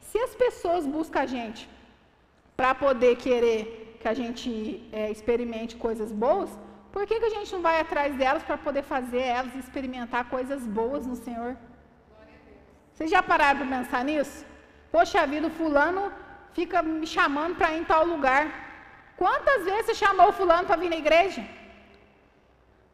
se 0.00 0.18
as 0.26 0.34
pessoas 0.34 0.84
buscam 0.86 1.20
a 1.20 1.26
gente 1.26 1.68
para 2.56 2.74
poder 2.74 3.14
querer 3.16 3.98
que 4.00 4.08
a 4.08 4.14
gente 4.14 4.50
é, 4.92 5.10
experimente 5.10 5.76
coisas 5.76 6.10
boas, 6.10 6.50
por 6.90 7.06
que, 7.06 7.20
que 7.20 7.28
a 7.30 7.34
gente 7.36 7.52
não 7.54 7.62
vai 7.68 7.78
atrás 7.80 8.16
delas 8.16 8.42
para 8.42 8.56
poder 8.56 8.82
fazer 8.82 9.24
elas 9.38 9.54
experimentar 9.54 10.22
coisas 10.30 10.62
boas 10.78 11.06
no 11.06 11.16
Senhor? 11.24 11.56
Vocês 12.96 13.10
já 13.10 13.22
pararam 13.22 13.58
para 13.60 13.76
pensar 13.76 14.02
nisso? 14.10 14.36
Poxa 14.90 15.26
vida, 15.32 15.48
o 15.48 15.56
fulano 15.58 16.10
fica 16.54 16.82
me 16.82 17.06
chamando 17.06 17.54
para 17.56 17.72
ir 17.72 17.80
em 17.80 17.84
tal 17.84 18.06
lugar. 18.12 18.44
Quantas 19.18 19.64
vezes 19.66 19.84
você 19.86 19.94
chamou 19.94 20.28
o 20.30 20.36
fulano 20.38 20.66
para 20.66 20.80
vir 20.82 20.88
na 20.88 20.96
igreja? 20.96 21.42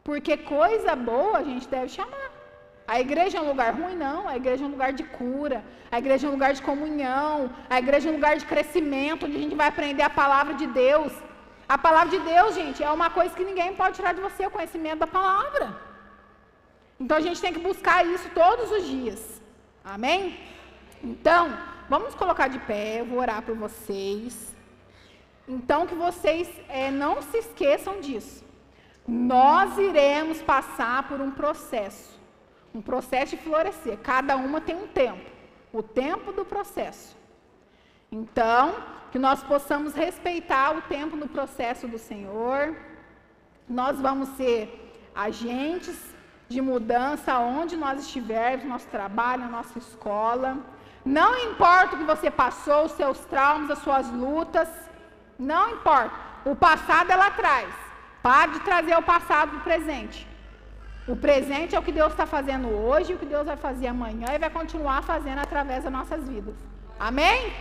Porque 0.03 0.35
coisa 0.35 0.93
boa 0.93 1.37
a 1.37 1.43
gente 1.49 1.69
deve 1.69 1.87
chamar. 1.87 2.29
A 2.85 2.99
igreja 2.99 3.37
é 3.37 3.41
um 3.41 3.47
lugar 3.47 3.73
ruim? 3.73 3.95
Não. 3.95 4.27
A 4.27 4.35
igreja 4.35 4.65
é 4.65 4.67
um 4.67 4.71
lugar 4.71 4.91
de 4.91 5.05
cura. 5.19 5.63
A 5.89 5.99
igreja 5.99 6.27
é 6.27 6.29
um 6.29 6.33
lugar 6.33 6.51
de 6.53 6.61
comunhão. 6.61 7.49
A 7.69 7.79
igreja 7.79 8.09
é 8.09 8.11
um 8.11 8.15
lugar 8.15 8.35
de 8.35 8.45
crescimento, 8.45 9.25
onde 9.25 9.37
a 9.37 9.43
gente 9.45 9.55
vai 9.55 9.69
aprender 9.69 10.03
a 10.03 10.09
palavra 10.09 10.55
de 10.55 10.67
Deus. 10.67 11.13
A 11.75 11.77
palavra 11.77 12.09
de 12.17 12.19
Deus, 12.19 12.55
gente, 12.55 12.83
é 12.83 12.91
uma 12.91 13.09
coisa 13.09 13.33
que 13.33 13.45
ninguém 13.45 13.73
pode 13.73 13.95
tirar 13.95 14.13
de 14.13 14.19
você, 14.19 14.45
o 14.45 14.51
conhecimento 14.51 14.99
da 14.99 15.07
palavra. 15.07 15.73
Então 16.99 17.15
a 17.15 17.21
gente 17.21 17.39
tem 17.39 17.53
que 17.53 17.59
buscar 17.59 18.05
isso 18.05 18.29
todos 18.41 18.69
os 18.69 18.85
dias. 18.85 19.32
Amém? 19.83 20.39
Então, 21.03 21.57
vamos 21.89 22.15
colocar 22.15 22.47
de 22.47 22.59
pé, 22.59 23.01
eu 23.01 23.05
vou 23.05 23.19
orar 23.19 23.41
por 23.41 23.55
vocês. 23.55 24.55
Então, 25.47 25.85
que 25.85 25.95
vocês 25.95 26.49
é, 26.69 26.89
não 26.89 27.21
se 27.21 27.37
esqueçam 27.37 27.99
disso. 27.99 28.43
Nós 29.07 29.77
iremos 29.77 30.41
passar 30.41 31.07
por 31.07 31.19
um 31.19 31.31
processo 31.31 32.13
um 32.73 32.81
processo 32.81 33.35
de 33.35 33.41
florescer. 33.41 33.97
Cada 33.99 34.35
uma 34.35 34.59
tem 34.59 34.75
um 34.75 34.87
tempo. 34.87 35.31
o 35.71 35.81
tempo 35.81 36.31
do 36.31 36.45
processo. 36.45 37.17
Então, 38.11 38.75
que 39.11 39.17
nós 39.17 39.43
possamos 39.43 39.95
respeitar 39.95 40.77
o 40.77 40.83
tempo 40.83 41.15
no 41.15 41.27
processo 41.27 41.87
do 41.87 41.97
Senhor. 41.97 42.75
Nós 43.67 43.99
vamos 43.99 44.29
ser 44.37 44.93
agentes 45.15 46.12
de 46.53 46.61
mudança 46.61 47.37
onde 47.39 47.75
nós 47.75 47.99
estivermos, 48.05 48.65
nosso 48.65 48.87
trabalho, 48.87 49.49
nossa 49.49 49.77
escola. 49.77 50.57
Não 51.03 51.31
importa 51.47 51.95
o 51.95 51.99
que 51.99 52.11
você 52.13 52.29
passou, 52.31 52.85
os 52.85 52.93
seus 52.93 53.19
traumas, 53.31 53.71
as 53.71 53.79
suas 53.79 54.07
lutas, 54.09 54.69
não 55.37 55.71
importa. 55.75 56.15
O 56.45 56.55
passado 56.55 57.11
ela 57.11 57.29
traz. 57.31 57.69
Pare 58.21 58.51
de 58.53 58.59
trazer 58.61 58.95
o 58.97 59.01
passado 59.01 59.49
para 59.49 59.59
o 59.59 59.63
presente. 59.63 60.27
O 61.05 61.15
presente 61.15 61.75
é 61.75 61.79
o 61.79 61.83
que 61.83 61.91
Deus 61.91 62.11
está 62.13 62.25
fazendo 62.25 62.69
hoje, 62.69 63.13
o 63.13 63.17
que 63.17 63.25
Deus 63.25 63.45
vai 63.45 63.57
fazer 63.57 63.87
amanhã 63.87 64.27
e 64.33 64.39
vai 64.39 64.49
continuar 64.49 65.03
fazendo 65.03 65.39
através 65.39 65.83
das 65.83 65.91
nossas 65.91 66.27
vidas. 66.29 66.55
Amém? 66.97 67.51